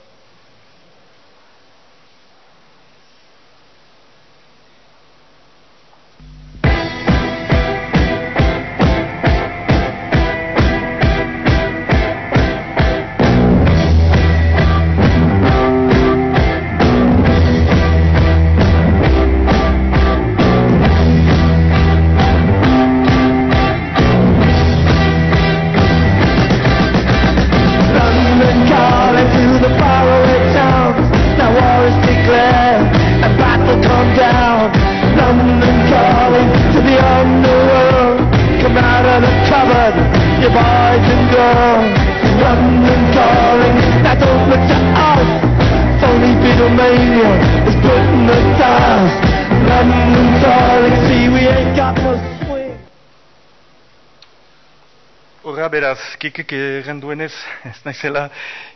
[55.74, 56.54] Beraz, kikik
[57.02, 57.34] duenez,
[57.70, 58.30] ez naizela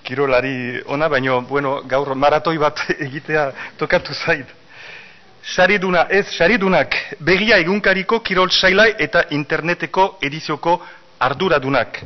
[0.04, 4.48] kirolari ona, baino, bueno, gaur maratoi bat egitea tokatu zait.
[5.48, 10.80] Sariduna, ez, saridunak, begia egunkariko kirol saila eta interneteko edizioko
[11.20, 12.02] arduradunak.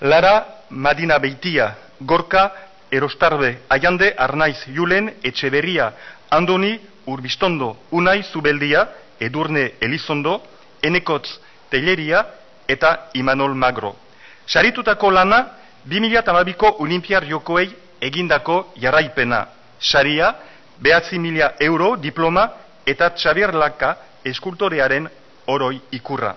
[0.00, 0.34] Lara,
[0.70, 2.44] Madina Beitia, Gorka,
[2.90, 5.90] Erostarbe, Aiande, Arnaiz, Julen, Etxeberria,
[6.30, 8.86] Andoni, Urbistondo, Unai, Zubeldia,
[9.18, 10.40] Edurne, Elizondo,
[10.82, 11.28] Enekotz,
[11.70, 12.24] Telleria,
[12.70, 13.96] eta Imanol Magro.
[14.50, 15.46] Saritutako lana,
[15.86, 17.70] 2008ko Olimpiar Jokoei
[18.02, 19.46] egindako jarraipena.
[19.78, 20.34] Saria,
[20.78, 22.48] behatzi mila euro diploma
[22.86, 23.94] eta Xavier Laka
[24.24, 25.06] eskultorearen
[25.46, 26.34] oroi ikurra.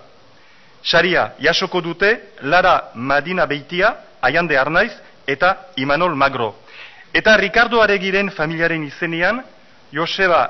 [0.82, 2.12] Saria jasoko dute
[2.42, 4.92] Lara Madina Beitia, Aiande Arnaiz
[5.26, 6.54] eta Imanol Magro.
[7.12, 9.42] Eta Ricardo Aregiren familiaren izenean,
[9.92, 10.44] Joseba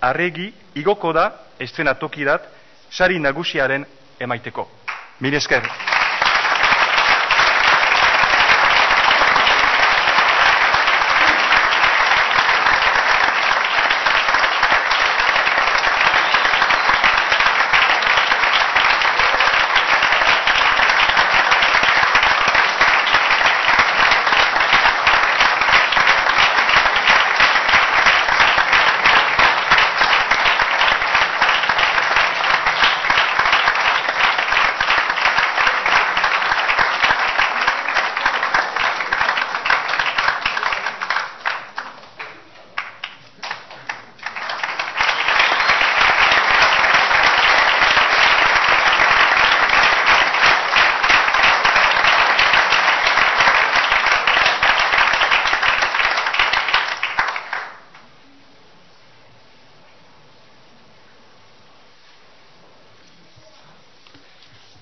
[0.00, 1.30] Arregi igoko da
[1.60, 2.48] eszenatokirat
[2.90, 3.84] sari nagusiaren
[4.20, 4.68] emaiteko.
[5.20, 5.68] Mil esker.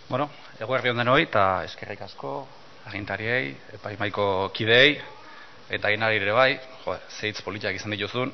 [0.09, 0.31] Bueno,
[0.79, 2.33] eguerri onden hoi, eta eskerrik asko,
[2.87, 4.93] agintariei, epaimaiko kidei,
[5.75, 6.53] eta inari ere bai,
[6.85, 8.31] jo, zeitz politiak izan dituzun,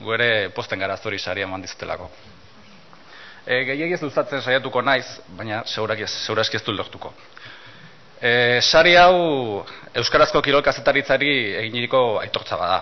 [0.00, 2.08] gu ere posten gara zori saria eman dizutelako.
[3.46, 5.06] E, Gehiagiz luzatzen saiatuko naiz,
[5.38, 7.12] baina segurazki ez dut lortuko.
[8.18, 9.62] E, sari hau
[9.94, 12.80] Euskarazko kirol kazetaritzari eginiriko aitortza bada.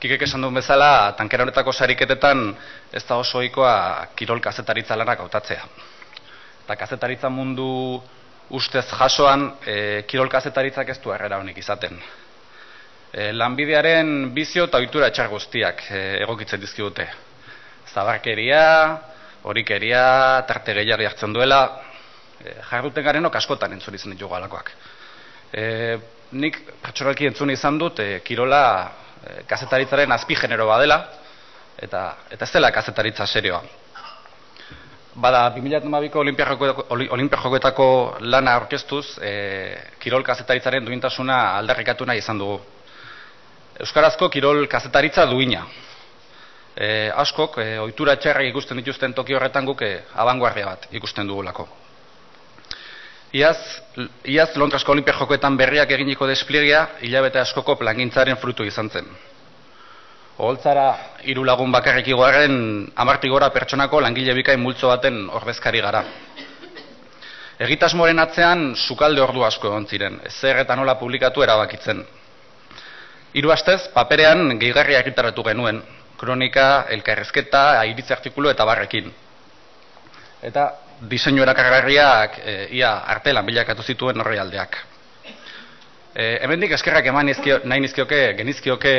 [0.00, 2.48] Kikek esan duen bezala, tankera honetako sariketetan
[2.92, 5.68] ez da oso ohikoa kirol kazetaritza lanak hautatzea
[6.66, 8.02] eta kazetaritza mundu
[8.50, 11.94] ustez jasoan e, kirol kazetaritzak ez du errera honik izaten.
[13.14, 17.06] E, lanbidearen bizio eta ohitura etxar guztiak e, egokitzen dizkidute.
[17.94, 18.64] Zabarkeria,
[19.46, 21.62] horikeria, tarte gehiago hartzen duela,
[22.42, 24.74] e, jarduten garenok askotan entzun izan ditugu alakoak.
[25.54, 25.64] E,
[26.34, 28.62] nik pertsonalki entzun izan dut e, kirola
[29.22, 30.98] e, kazetaritzaren azpi genero badela,
[31.78, 33.62] eta, eta ez dela kazetaritza serioa.
[35.16, 39.30] Bada, 2008ko Olimpia Jokoetako lana aurkeztuz, e,
[39.98, 42.58] kirol kazetaritzaren duintasuna aldarrikatu nahi izan dugu.
[43.80, 45.62] Euskarazko kirol kazetaritza duina.
[46.76, 49.90] E, askok, e, ohitura txarrak ikusten dituzten toki horretan guk e,
[50.20, 51.64] abanguardia bat ikusten dugulako.
[53.32, 53.56] Iaz,
[54.24, 59.08] iaz Londrasko Olimpia Jokoetan berriak eginiko despliegia, hilabete askoko plangintzaren frutu izan zen.
[60.36, 60.86] Oholtzara
[61.24, 62.56] hiru lagun bakarrik igoaren
[62.94, 66.02] amartik gora pertsonako langile bikain multzo baten ordezkari gara.
[67.66, 72.02] Egitasmoren atzean sukalde ordu asko egon ziren, zer eta nola publikatu erabakitzen.
[73.32, 75.80] Hiru astez paperean gehigarria egitaratu genuen,
[76.20, 79.08] kronika, elkarrezketa, airitze artikulu eta barrekin.
[80.44, 80.66] Eta
[81.00, 84.76] diseinu erakargarriak e, ia artelan bilakatu zituen horrealdeak.
[86.16, 88.92] E, hemendik eskerrak eman nizkio, nahi nizkioke, genizkioke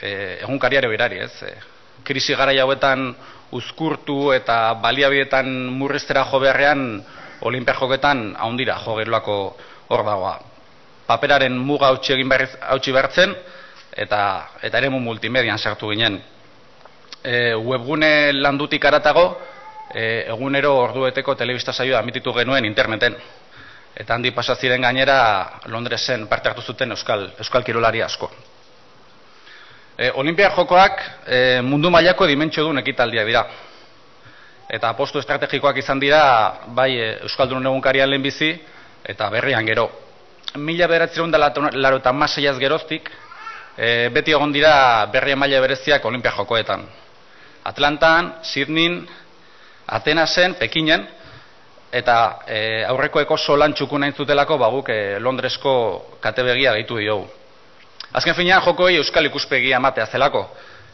[0.00, 1.34] e, egunkariare berari, ez?
[1.44, 1.52] E,
[2.06, 3.10] krisi gara hauetan
[3.52, 7.02] uzkurtu eta baliabidetan murriztera jo beharrean
[7.46, 9.36] Olimpia joketan haundira jo geruako
[9.88, 10.38] hor dagoa.
[11.06, 13.34] Paperaren muga hautsi egin berriz hautsi bertzen
[13.92, 14.22] eta
[14.62, 16.16] eta eremu multimedian sartu ginen.
[17.22, 19.26] E, webgune landutik aratago
[19.92, 23.16] e, egunero ordueteko telebista saioa emititu genuen interneten.
[23.96, 28.28] Eta handi pasa ziren gainera Londresen parte hartu zuten euskal euskal kirolari asko.
[29.96, 33.46] E, Olimpia jokoak e, mundu mailako dimentsio duen ekitaldia dira.
[34.68, 36.20] Eta apostu estrategikoak izan dira
[36.76, 38.52] bai e, Euskaldun egunkarian lehenbizi
[39.02, 39.88] eta berrian gero.
[40.60, 43.08] Mila beratzen da laro eta maseiaz geroztik,
[43.76, 46.84] e, beti egon dira berrien maila bereziak Olimpia jokoetan.
[47.64, 49.06] Atlantan, Sydneyn,
[49.86, 51.06] Atenasen, Pekinen,
[51.96, 52.16] eta
[52.46, 55.72] e, aurrekoeko solan txukun nahi zutelako baguk e, Londresko
[56.20, 57.26] katebegia gehitu diogu.
[58.16, 60.44] Azken finean jokoi euskal ikuspegia ematea zelako,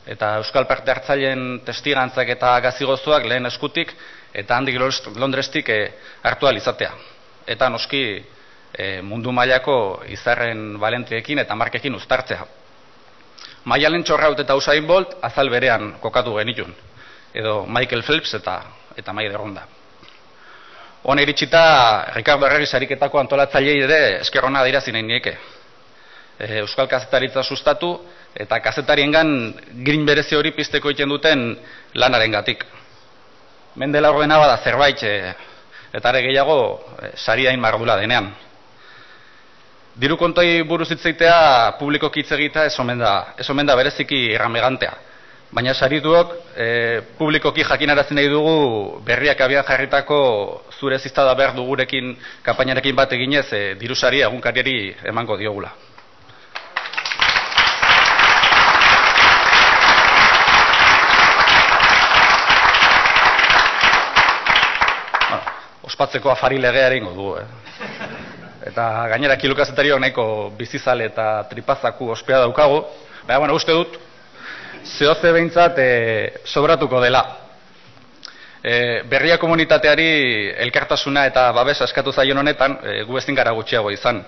[0.06, 3.92] eta euskal parte hartzaileen testigantzak eta gazigozuak lehen eskutik,
[4.34, 4.78] eta handik
[5.16, 5.80] Londrestik e,
[6.22, 6.92] hartu izatea.
[7.46, 8.22] Eta noski
[8.72, 12.46] e, mundu mailako izarren balentiekin eta markekin uztartzea.
[13.64, 16.74] Maialen txorraut eta Usain Bolt azal berean kokatu genitun,
[17.34, 18.62] edo Michael Phelps eta
[18.96, 19.81] eta Maide Ronda.
[21.02, 25.32] Hone iritsita, Ricardo Herreri sariketako antolatzailei ere eskerrona dira zinain nieke.
[26.38, 27.96] E, Euskal kazetaritza sustatu
[28.38, 29.32] eta kazetariengan
[29.82, 31.42] grin berezi hori pizteko egiten duten
[31.98, 32.62] lanaren gatik.
[33.82, 35.34] Mendela horrena bada zerbait e,
[35.92, 36.58] eta ere gehiago
[37.02, 38.30] e, sariain mardula denean.
[39.98, 44.94] Diru kontoi buruz hitzeitea publiko hitz egita ez omen da, ez omen da bereziki erramegantea.
[45.52, 46.66] Baina sarituok e,
[47.18, 50.18] publikoki jakinarazen nahi dugu berriak abian jarritako
[50.78, 54.76] zure ziztada behar dugurekin kampainarekin bat eginez e, dirusari egunkariari
[55.12, 55.74] emango diogula.
[65.82, 67.36] ospatzeko afari legearen dugu.
[67.36, 67.46] Eh?
[68.72, 70.24] Eta gainera kilokazetariok nahiko
[70.56, 72.86] bizizale eta tripazaku ospea daukago.
[73.26, 73.98] Baina, bueno, uste dut,
[74.84, 75.88] zehoze behintzat e,
[76.44, 77.22] sobratuko dela.
[78.62, 84.22] E, berria komunitateari elkartasuna eta babes askatu zaion honetan e, gu ezin gara gutxiago izan.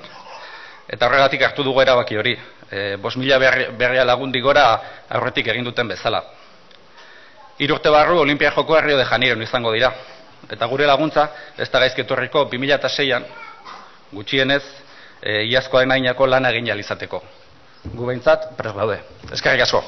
[0.88, 2.34] Eta horregatik hartu dugu erabaki hori.
[2.70, 4.66] E, bos mila berria lagundi gora
[5.08, 6.22] aurretik egin duten bezala.
[7.58, 9.92] Irurte barru Olimpia Joko Rio de Janeiro izango dira.
[10.50, 13.24] Eta gure laguntza, ez da gaizketorriko 2006an,
[14.12, 14.62] gutxienez,
[15.22, 17.22] e, iazkoa enainako lan egin izateko.
[17.84, 19.00] Gu behintzat, pres gaude.
[19.32, 19.84] Eskerrik asko.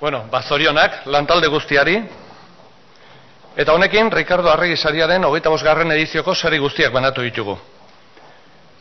[0.00, 1.96] Bueno, bazorionak, lantalde guztiari.
[3.58, 7.56] Eta honekin, Ricardo Arregi sariaren hogeita bosgarren edizioko sari guztiak banatu ditugu.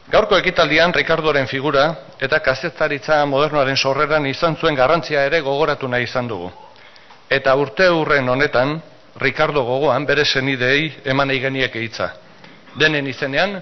[0.07, 1.87] Gaurko ekitaldian Ricardoren figura
[2.23, 6.51] eta kazetaritza modernoaren sorreran izan zuen garrantzia ere gogoratu nahi izan dugu.
[7.29, 8.77] Eta urte hurren honetan,
[9.19, 12.11] Ricardo gogoan bere senidei eman eigeniek hitza.
[12.79, 13.59] Denen izenean,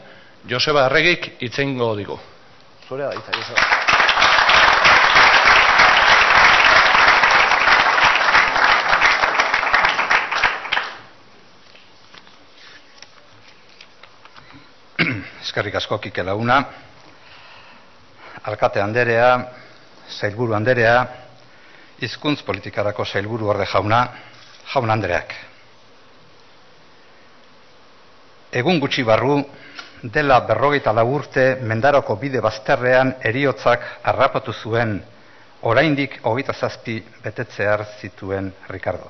[0.49, 2.19] Joseba Arregik itzengo digu.
[2.89, 3.84] Zurea da, Joseba.
[15.55, 16.57] Eskerrik asko kike launa,
[18.43, 19.29] alkate anderea,
[20.19, 20.95] zailburu anderea,
[22.03, 24.01] hizkuntz politikarako zailburu orde jauna,
[24.73, 25.31] jaun andereak.
[28.51, 29.39] Egun gutxi barru,
[30.03, 34.97] dela berrogeita lagurte mendaroko bide bazterrean eriotzak harrapatu zuen
[35.71, 39.07] oraindik hogeita zazpi betetzear zituen Ricardo.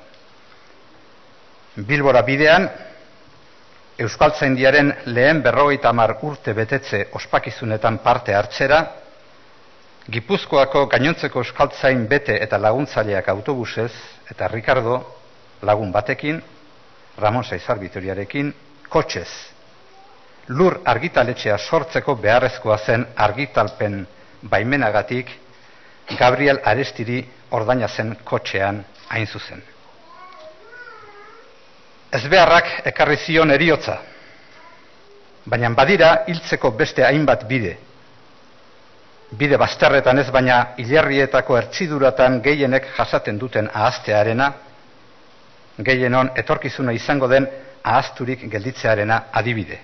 [1.74, 2.70] Bilbora bidean,
[3.96, 8.80] Euskaltzaindiaren lehen berrogeita hamar urte betetze ospakizunetan parte hartzera,
[10.12, 13.90] Gipuzkoako gainontzeko Euskaltzain bete eta laguntzaileak autobusez
[14.30, 14.98] eta Ricardo
[15.62, 16.38] lagun batekin,
[17.18, 18.52] Ramon Saizar Vitoriarekin,
[18.88, 19.28] kotxez.
[20.48, 24.04] Lur argitaletxea sortzeko beharrezkoa zen argitalpen
[24.42, 25.32] baimenagatik
[26.18, 29.64] Gabriel Arestiri ordaina zen kotxean hain zuzen
[32.12, 33.98] ezbeharrak ekarri zion eriotza,
[35.46, 37.76] baina badira hiltzeko beste hainbat bide.
[39.30, 44.52] bide bazterretan ez baina hilerrietako ertziduratan gehienek jasaten duten ahaztearena,
[45.78, 47.48] gehienon etorkizuna izango den
[47.82, 49.80] ahazturik gelditzearena adibide.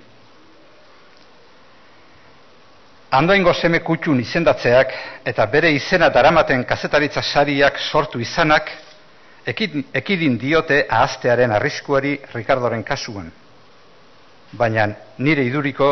[3.12, 4.94] Andoingo seme kutxun izendatzeak
[5.28, 8.70] eta bere izena daramaten kazetaritza sariak sortu izanak
[9.47, 13.31] ekidin, ekidin diote ahaztearen arriskuari Ricardoren kasuan.
[14.52, 14.89] Baina
[15.19, 15.90] nire iduriko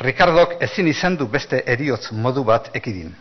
[0.00, 3.14] Ricardok ezin izan du beste eriotz modu bat ekidin.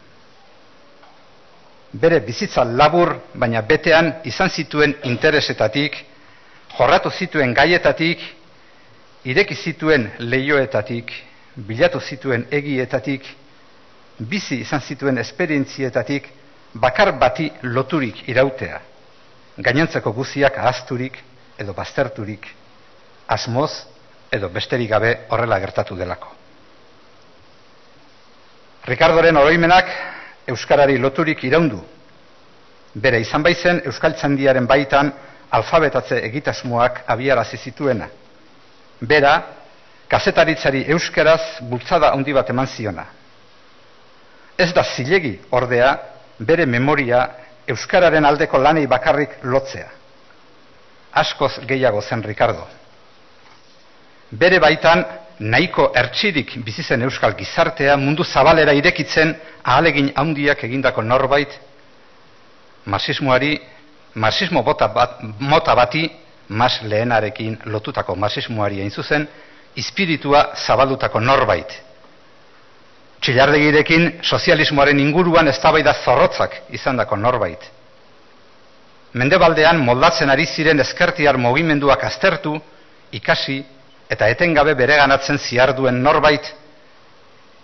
[1.96, 5.96] Bere bizitza labur, baina betean izan zituen interesetatik,
[6.78, 8.20] jorratu zituen gaietatik,
[9.24, 11.14] ireki zituen leioetatik,
[11.56, 13.24] bilatu zituen egietatik,
[14.20, 16.28] bizi izan zituen esperientzietatik,
[16.74, 18.82] bakar bati loturik irautea,
[19.58, 21.18] gainontzeko guziak ahazturik
[21.58, 22.48] edo bazterturik,
[23.28, 23.72] asmoz
[24.32, 26.34] edo besterik gabe horrela gertatu delako.
[28.86, 29.90] Ricardoren oroimenak
[30.48, 31.80] Euskarari loturik iraundu.
[32.94, 35.10] Bere izan baizen Euskaltzandiaren baitan
[35.50, 38.08] alfabetatze egitasmoak abiarazi zituena.
[39.02, 39.34] Bera,
[40.08, 43.08] kazetaritzari Euskaraz bultzada handi bat eman ziona.
[44.58, 45.96] Ez da zilegi ordea
[46.40, 47.26] bere memoria
[47.68, 49.88] Euskararen aldeko lanei bakarrik lotzea.
[51.14, 52.68] Askoz gehiago zen Ricardo.
[54.32, 55.04] Bere baitan
[55.40, 59.34] nahiko ertsirik bizi zen euskal gizartea mundu zabalera irekitzen
[59.64, 61.58] ahalegin handiak egindako norbait
[62.86, 63.60] marxismoari
[64.16, 66.10] marxismo bota bat, mota bati
[66.50, 69.28] mas lehenarekin lotutako marxismoari hain zuzen
[69.76, 71.85] espiritua zabaldutako norbait
[73.26, 77.64] txillardegirekin sozialismoaren inguruan eztabaida zorrotzak izandako norbait
[79.18, 82.54] mendebaldean moldatzen ari ziren ezkertiar mugimenduak aztertu
[83.18, 83.64] ikasi
[84.12, 86.54] eta etengabe bereganatzen ziarduen norbait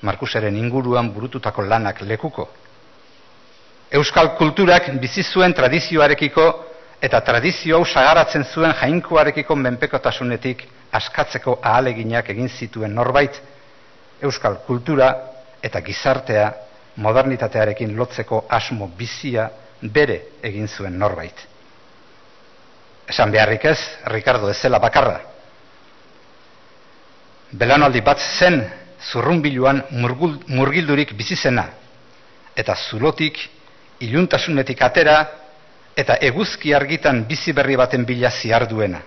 [0.02, 2.48] Markuseren inguruan burututako lanak lekuko.
[3.94, 6.46] Euskal kulturak bizi zuen tradizioarekiko
[7.06, 10.64] eta tradizio hau sagaratzen zuen jainkoarekiko menpekotasunetik
[10.98, 13.38] askatzeko ahaleginak egin zituen norbait
[14.22, 15.12] Euskal kultura
[15.62, 16.52] eta gizartea
[16.96, 19.50] modernitatearekin lotzeko asmo bizia
[19.82, 21.48] bere egin zuen norbait.
[23.10, 25.20] Esan beharrik ez, Ricardo ez zela bakarra,
[27.52, 28.62] belanaldi bat zen
[29.12, 29.84] zurrunbiluan
[30.48, 31.66] murgildurik bizi zena
[32.56, 33.38] eta zulotik
[34.00, 35.18] iluntasunetik atera
[35.98, 39.02] eta eguzki argitan bizi berri baten bila ziarduena.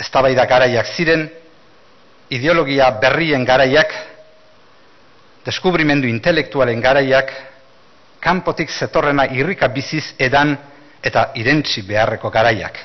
[0.00, 1.28] Eztabaida garaiak ziren,
[2.30, 3.92] ideologia berrien garaiak,
[5.44, 7.32] deskubrimendu intelektualen garaiak,
[8.20, 10.56] kanpotik zetorrena irrika biziz edan
[11.04, 12.78] eta irentzi beharreko garaiak.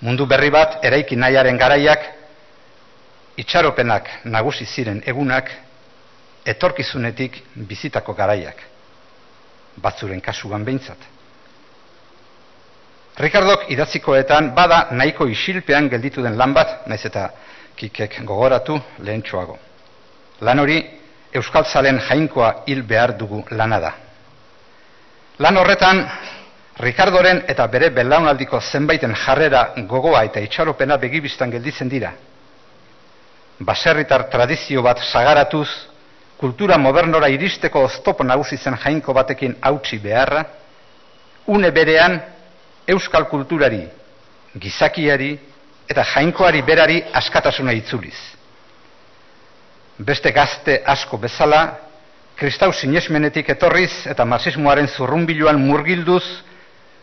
[0.00, 2.02] Mundu berri bat eraiki nahiaren garaiak,
[3.38, 5.50] itxaropenak nagusi ziren egunak
[6.46, 8.64] etorkizunetik bizitako garaiak
[9.82, 10.98] batzuren kasuan behintzat.
[13.18, 17.30] Ricardok idatzikoetan bada nahiko isilpean gelditu den lan bat, naiz eta
[17.78, 19.58] kikek gogoratu lehentxoago.
[20.40, 20.78] Lan hori
[21.34, 23.92] Euskal Zalen jainkoa hil behar dugu lana da.
[25.38, 26.02] Lan horretan,
[26.78, 32.12] Ricardoren eta bere belaunaldiko zenbaiten jarrera gogoa eta itxaropena begibistan gelditzen dira,
[33.58, 35.66] baserritar tradizio bat sagaratuz,
[36.38, 40.44] kultura modernora iristeko oztopo nagusi zen jainko batekin hautsi beharra,
[41.46, 42.20] une berean
[42.86, 43.82] euskal kulturari,
[44.54, 45.32] gizakiari
[45.88, 48.37] eta jainkoari berari askatasuna itzuliz.
[49.98, 51.78] Beste gazte asko bezala,
[52.38, 56.24] kristau sinesmenetik etorriz eta marxismoaren zurrunbiluan murgilduz,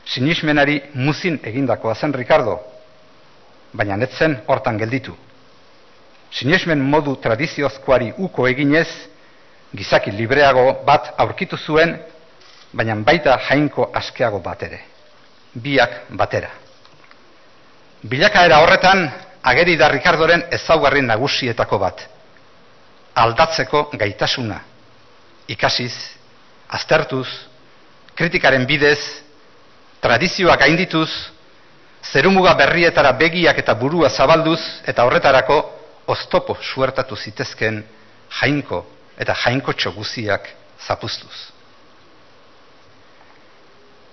[0.06, 2.60] sinesmenari muzin egindakoa zen Ricardo,
[3.74, 5.16] baina netzen hortan gelditu
[6.36, 8.88] sinesmen modu tradiziozkoari uko eginez,
[9.76, 11.96] gizaki libreago bat aurkitu zuen,
[12.74, 14.82] baina baita jainko askeago bat ere.
[15.56, 16.50] Biak batera.
[18.04, 19.06] Bilakaera horretan,
[19.44, 22.04] ageri da Ricardoren ezaugarri nagusietako bat.
[23.16, 24.60] Aldatzeko gaitasuna.
[25.48, 25.94] Ikasiz,
[26.68, 27.28] aztertuz,
[28.16, 29.00] kritikaren bidez,
[30.02, 31.10] tradizioak gaindituz,
[32.12, 35.58] zerumuga berrietara begiak eta burua zabalduz, eta horretarako
[36.08, 37.82] oztopo suertatu zitezken
[38.42, 38.84] jainko
[39.18, 40.50] eta jainko txoguziak
[40.88, 41.34] zapuztuz.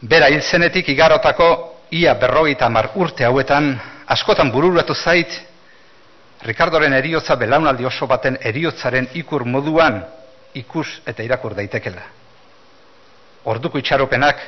[0.03, 1.49] Bera hil zenetik igarotako
[1.91, 3.75] ia berrogeita mar urte hauetan
[4.07, 5.41] askotan bururatu zait
[6.43, 10.01] Ricardoren eriotza belaunaldi oso baten eriotzaren ikur moduan
[10.59, 12.03] ikus eta irakur daitekela.
[13.45, 14.43] Orduko itxaropenak,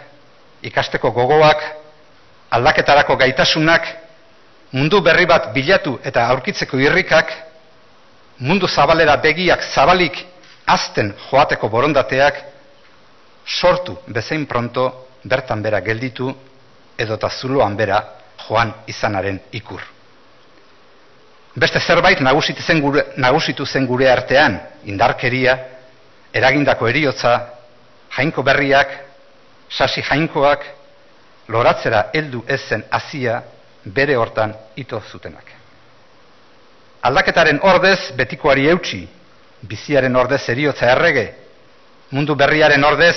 [0.63, 1.63] ikasteko gogoak,
[2.51, 3.87] aldaketarako gaitasunak,
[4.73, 7.31] mundu berri bat bilatu eta aurkitzeko irrikak,
[8.39, 10.19] mundu zabalera begiak zabalik
[10.67, 12.43] azten joateko borondateak
[13.47, 16.33] sortu bezain pronto bertan bera gelditu
[16.99, 18.03] edota zuloan bera
[18.49, 19.94] joan izanaren ikur.
[21.55, 24.59] Beste zerbait nagusitu zen gure, nagusitu zen gure artean,
[24.91, 25.55] indarkeria,
[26.35, 27.35] eragindako eriotza,
[28.17, 28.91] jainko berriak,
[29.71, 30.65] sasi jainkoak,
[31.49, 33.43] loratzera heldu ezen hasia
[33.85, 35.53] bere hortan ito zutenak.
[37.05, 39.05] Aldaketaren ordez betikoari eutxi,
[39.63, 41.27] biziaren ordez eriotza errege,
[42.11, 43.15] mundu berriaren ordez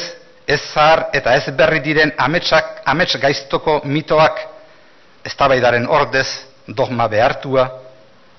[0.48, 4.40] ez zahar eta ez berri diren ametsak, amets gaiztoko mitoak,
[5.26, 6.28] eztabaidaren ordez
[6.68, 7.68] dogma behartua,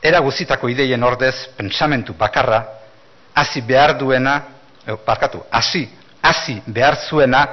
[0.03, 2.65] era guzitako ideien ordez pentsamentu bakarra,
[3.35, 4.43] hasi behar duena,
[5.05, 5.89] parkatu, hasi,
[6.23, 7.47] hasi behar zuena,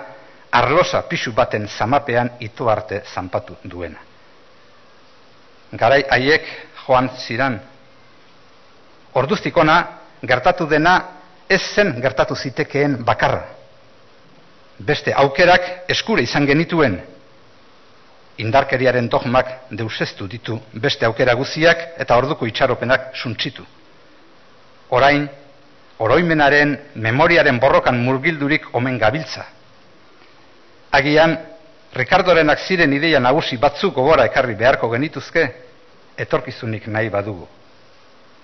[0.51, 3.99] arlosa pixu baten zamapean ito arte zanpatu duena.
[5.71, 6.45] Garai haiek
[6.85, 7.59] joan ziran.
[9.13, 9.75] Orduztikona,
[10.23, 10.95] gertatu dena
[11.49, 13.43] ez zen gertatu zitekeen bakarra.
[14.79, 16.99] Beste aukerak eskure izan genituen,
[18.37, 23.63] indarkeriaren dogmak deusestu ditu beste aukera guziak eta orduko itxaropenak suntzitu.
[24.89, 25.27] Orain,
[25.99, 29.45] oroimenaren memoriaren borrokan murgildurik omen gabiltza.
[30.91, 31.37] Agian,
[31.95, 35.45] Ricardorenak ziren ideia nagusi batzuk gogora ekarri beharko genituzke,
[36.17, 37.47] etorkizunik nahi badugu.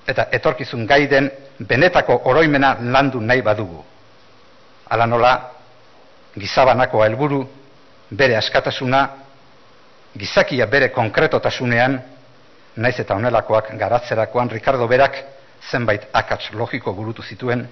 [0.07, 1.27] Eta etorkizun gaiden
[1.59, 3.83] benetako oroimena landu nahi badugu.
[4.89, 5.33] Ala nola,
[6.39, 7.41] gizabanako helburu,
[8.11, 9.01] bere askatasuna,
[10.17, 11.99] gizakia bere konkretotasunean,
[12.75, 15.17] naiz eta onelakoak garatzerakoan Ricardo berak
[15.71, 17.67] zenbait akats logiko burutu zituen,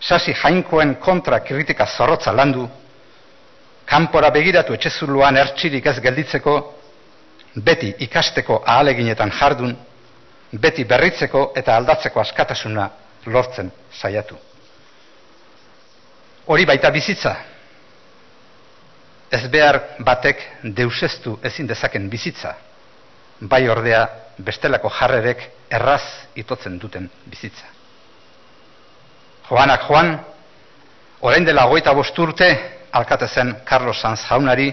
[0.00, 2.68] sasi jainkoen kontra kritika zorrotza landu,
[3.84, 6.54] kanpora begiratu etxezuluan ertxirik ez gelditzeko,
[7.54, 9.76] beti ikasteko ahaleginetan jardun,
[10.60, 12.88] beti berritzeko eta aldatzeko askatasuna
[13.26, 14.36] lortzen saiatu.
[16.46, 17.36] Hori baita bizitza,
[19.34, 19.50] ez
[19.98, 22.54] batek deusestu ezin dezaken bizitza,
[23.40, 24.06] bai ordea
[24.38, 26.02] bestelako jarrerek erraz
[26.34, 27.66] itotzen duten bizitza.
[29.48, 30.14] Joanak joan,
[31.20, 32.48] orain dela goita bosturte,
[32.92, 34.72] alkate zen Carlos Sanz jaunari,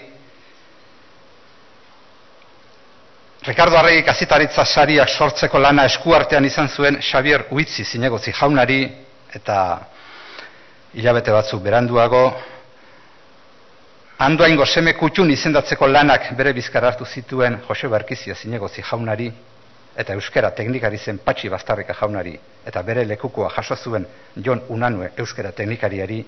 [3.41, 8.83] Ricardo Arregi kazitaritza sariak sortzeko lana eskuartean izan zuen Xavier Uitzi zinegotzi jaunari,
[9.33, 9.55] eta
[10.93, 12.21] hilabete batzuk beranduago,
[14.21, 19.31] Andoaingo seme kutxun izendatzeko lanak bere bizkar hartu zituen Jose Barkizia zinegozi jaunari,
[19.97, 22.35] eta euskera teknikari zen patxi bastarrika jaunari,
[22.69, 26.19] eta bere lekukoa jaso zuen Jon Unanue euskera teknikariari,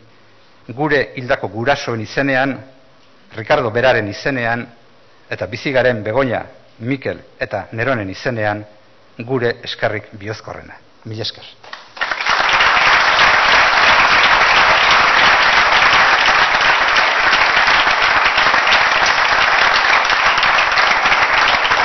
[0.74, 2.57] gure hildako gurasoen izenean,
[3.36, 4.65] Ricardo Beraren izenean,
[5.30, 6.41] eta bizigaren Begoña,
[6.80, 8.65] Mikel eta Neronen izenean,
[9.20, 10.82] gure eskarrik biozkorrena.
[11.06, 11.45] Mil esker.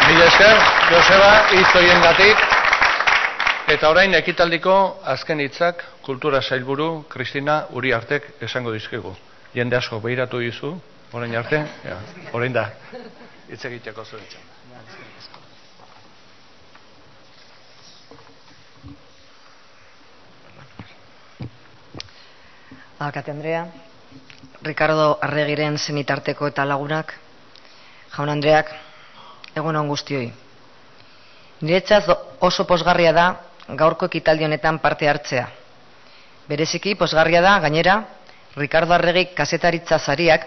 [0.09, 2.45] Mila esker, Joseba, hitz horien gatik.
[3.75, 4.73] Eta orain ekitaldiko
[5.13, 9.13] azken hitzak kultura sailburu Kristina Uriartek esango dizkigu.
[9.53, 10.73] Jende asko behiratu dizu,
[11.13, 11.99] orain arte, ja,
[12.33, 12.65] orain da,
[13.51, 14.25] hitz egiteko zuen
[22.99, 23.67] Alkate Andrea,
[24.63, 27.13] Ricardo Arregiren zenitarteko eta lagunak,
[28.17, 28.73] jaun Andreak,
[29.59, 30.29] egun on guztioi.
[31.61, 32.09] Niretzat
[32.41, 33.27] oso posgarria da
[33.69, 35.49] gaurko ekitaldi honetan parte hartzea.
[36.49, 37.99] Bereziki posgarria da gainera
[38.57, 40.47] Ricardo Arregi kazetaritza zariak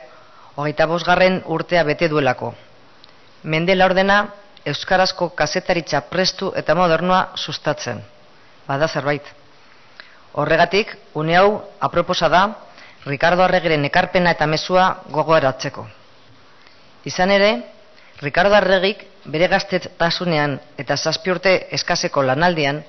[0.55, 2.53] hogeita bosgarren urtea bete duelako.
[3.43, 4.27] Mende ordena
[4.65, 8.01] Euskarazko kazetaritza prestu eta modernoa sustatzen.
[8.67, 9.25] Bada zerbait.
[10.33, 12.43] Horregatik, une hau aproposa da
[13.05, 15.87] Ricardo Arregiren ekarpena eta mezua gogoaratzeko.
[17.09, 17.49] Izan ere,
[18.21, 18.99] Ricardo Arregik
[19.33, 22.83] bere gaztetasunean eta zazpi urte eskaseko lanaldian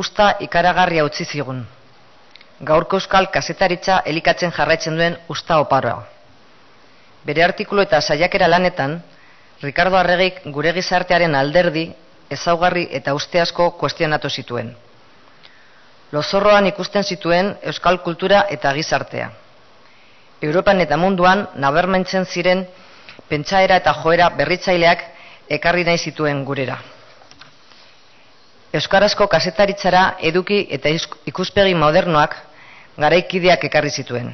[0.00, 1.58] usta ikaragarria utzi zigun.
[2.70, 6.06] Gaurko euskal kazetaritza elikatzen jarraitzen duen usta oparoa.
[7.28, 9.02] Bere artikulu eta saiakera lanetan,
[9.62, 11.84] Ricardo Arregik gure gizartearen alderdi
[12.36, 14.72] ezaugarri eta uste asko kuestionatu zituen.
[16.12, 19.28] Lozorroan ikusten zituen euskal kultura eta gizartea.
[20.40, 22.64] Europan eta munduan nabermentzen ziren
[23.28, 25.04] pentsaera eta joera berritzaileak
[25.58, 26.78] ekarri nahi zituen gurera.
[28.74, 30.90] Euskarazko kasetaritzara eduki eta
[31.30, 32.34] ikuspegi modernoak
[32.98, 34.32] garaikideak ekarri zituen.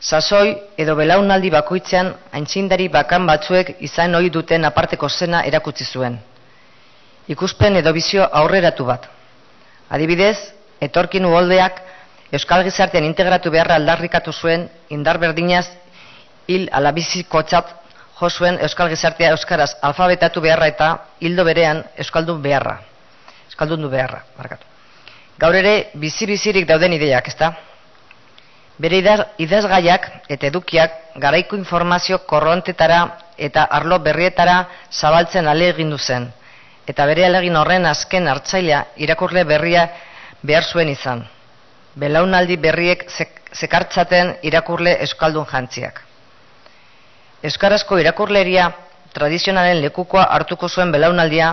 [0.00, 6.18] Sasoi edo belaunaldi bakoitzean aintzindari bakan batzuek izan ohi duten aparteko zena erakutsi zuen.
[7.28, 9.08] Ikuspen edo bizio aurreratu bat.
[9.90, 10.36] Adibidez,
[10.80, 11.80] etorkin uholdeak
[12.34, 15.66] Euskal Gizartean integratu beharra aldarrikatu zuen indar berdinaz
[16.48, 17.74] hil alabizikotzat
[18.20, 20.90] jo zuen Euskal Gizartea Euskaraz alfabetatu beharra eta
[21.20, 22.78] hildo berean Euskaldun beharra.
[23.46, 24.64] Euskaldundu beharra, markatu.
[25.38, 27.52] Gaur ere bizi-bizirik dauden ideiak, ezta?
[28.80, 33.00] Bere idaz, idazgaiak eta edukiak garaiko informazio korrontetara
[33.36, 34.56] eta arlo berrietara
[34.90, 36.30] zabaltzen ale egin zen.
[36.86, 39.88] Eta bere alegin horren azken hartzailea irakurle berria
[40.42, 41.24] behar zuen izan.
[41.96, 43.06] Belaunaldi berriek
[43.52, 46.05] zekartzaten irakurle euskaldun jantziak.
[47.46, 48.66] Euskarazko irakurleria
[49.14, 51.50] tradizionalen lekukoa hartuko zuen belaunaldia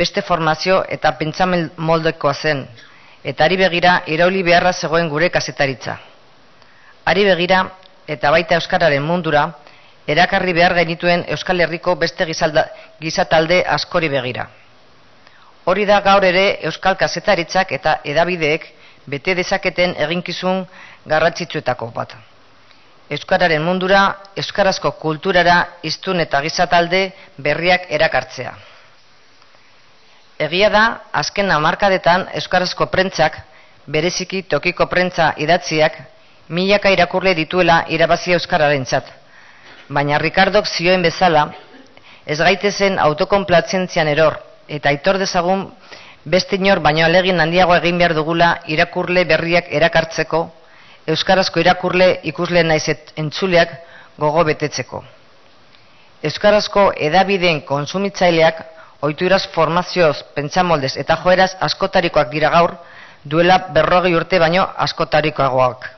[0.00, 2.64] beste formazio eta pentsamen moldekoa zen,
[3.24, 5.94] eta ari begira irauli beharra zegoen gure kazetaritza.
[7.12, 7.62] Ari begira
[8.16, 9.44] eta baita Euskararen mundura,
[10.06, 12.66] erakarri behar genituen Euskal Herriko beste gizalda,
[13.00, 14.48] gizatalde askori begira.
[15.64, 18.68] Hori da gaur ere Euskal kazetaritzak eta edabideek
[19.06, 20.66] bete dezaketen eginkizun
[21.06, 22.14] garratzitsuetako bat.
[23.12, 24.02] Euskararen mundura,
[24.40, 27.00] Euskarazko kulturara, iztun eta gizatalde
[27.46, 28.52] berriak erakartzea.
[30.46, 30.84] Egia da,
[31.20, 33.36] azken hamarkadetan Euskarazko prentzak,
[33.86, 35.98] bereziki tokiko prentza idatziak,
[36.48, 38.86] milaka irakurle dituela irabazi Euskararen
[39.88, 41.44] Baina Ricardok zioen bezala,
[42.26, 45.66] ez gaitezen autokonplatzentzian eror, eta aitor dezagun
[46.24, 50.46] beste inor baino alegin handiago egin behar dugula irakurle berriak erakartzeko,
[51.06, 53.72] Euskarazko irakurle ikusle naizet entzuleak
[54.18, 55.02] gogo betetzeko.
[56.22, 58.60] Euskarazko edabideen konsumitzaileak
[59.02, 62.76] oituraz formazioz, pentsamoldez eta joeraz askotarikoak dira gaur,
[63.24, 65.88] duela berrogei urte baino askotarikoagoak.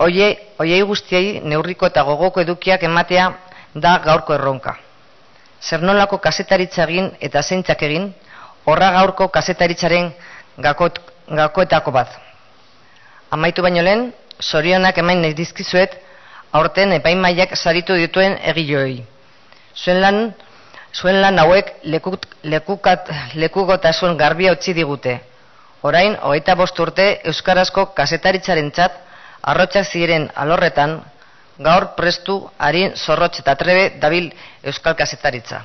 [0.00, 3.26] Oie, oiei guztiei neurriko eta gogoko edukiak ematea
[3.74, 4.78] da gaurko erronka.
[5.60, 8.08] Zer nolako kasetaritza egin eta zeintzak egin,
[8.64, 10.08] horra gaurko kasetaritzaren
[10.56, 12.16] gakot, gakoetako bat.
[13.30, 15.94] Amaitu baino lehen, sorionak emain nahi dizkizuet,
[16.52, 19.04] aurten epaimaiak saritu dituen egiloei.
[19.74, 20.18] Zuen lan,
[20.92, 25.20] zuen lan hauek lekuk, lekukat, lekukotasun garbia utzi digute.
[25.82, 28.98] Orain, hogeita bost urte Euskarazko kasetaritzaren txat,
[29.52, 30.98] arrotxak ziren alorretan,
[31.60, 34.32] gaur prestu, harin, zorrotx eta trebe dabil
[34.64, 35.62] Euskal kasetaritza.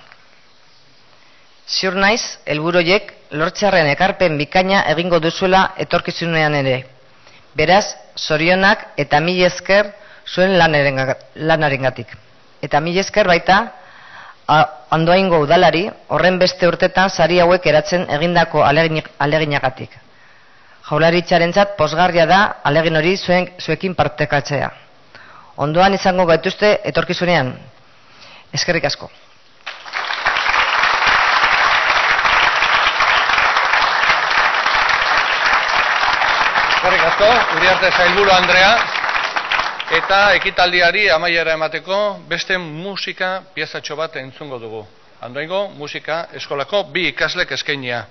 [1.65, 6.83] Ziur naiz, elburoiek lortxarren ekarpen bikaina egingo duzuela etorkizunean ere.
[7.55, 9.93] Beraz, zorionak eta mil esker
[10.27, 12.09] zuen lanarengatik.
[12.61, 13.59] Eta mil esker baita,
[14.95, 19.95] andoaingo udalari horren beste urtetan sari hauek eratzen egindako aleginagatik.
[20.89, 24.69] Jaularitzarentzat posgarria da alegin hori zuen zuekin partekatzea.
[25.65, 27.53] Ondoan izango gaituzte etorkizunean.
[28.53, 29.09] Eskerrik asko.
[36.75, 38.71] Eskerrik asko, Uriarte Zailburu Andrea.
[39.95, 44.85] Eta ekitaldiari amaiera emateko beste musika piezatxo bat entzungo dugu.
[45.21, 48.05] Andoingo musika eskolako bi ikaslek eskainia.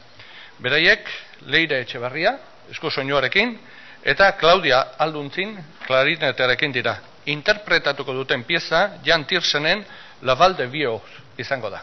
[0.58, 1.08] Beraiek
[1.46, 2.36] Leire Etxebarria,
[2.70, 3.58] esku soinuarekin,
[4.04, 6.96] eta Claudia Alduntzin, klarinetarekin dira.
[7.26, 9.84] Interpretatuko duten pieza Jan Tirsenen
[10.22, 11.00] Laval de Bio
[11.36, 11.82] izango da.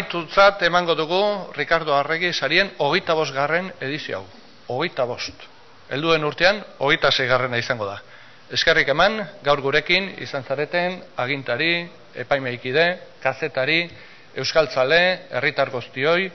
[0.00, 4.26] Amaitutzat emango dugu Ricardo Arregi sarien hogeita bost garren edizio hau.
[4.68, 5.34] Hogeita bost.
[5.90, 8.00] Helduen urtean, hogeita garrena izango da.
[8.50, 13.90] Eskerrik eman, gaur gurekin izan zareten agintari, epaimeikide, kazetari,
[14.36, 16.30] euskaltzale, herritar guztioi,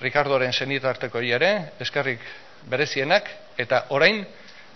[0.00, 2.20] Ricardoren senitarteko ere, eskerrik
[2.68, 4.24] berezienak, eta orain,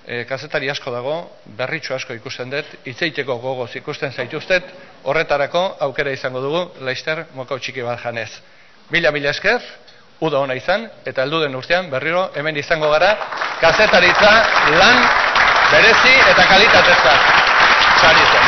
[0.06, 4.64] e, kazetari asko dago, berritxo asko ikusten dut, itzeiteko gogoz ikusten zaituztet,
[5.10, 8.30] horretarako aukera izango dugu, laizter moko txiki bat janez.
[8.90, 9.60] Mila, mila esker,
[10.20, 13.10] uda ona izan, eta heldu den urtean, berriro, hemen izango gara,
[13.60, 14.32] kazetaritza
[14.76, 14.96] lan
[15.70, 17.20] berezi eta kalitatezak.
[18.00, 18.39] Sari zen.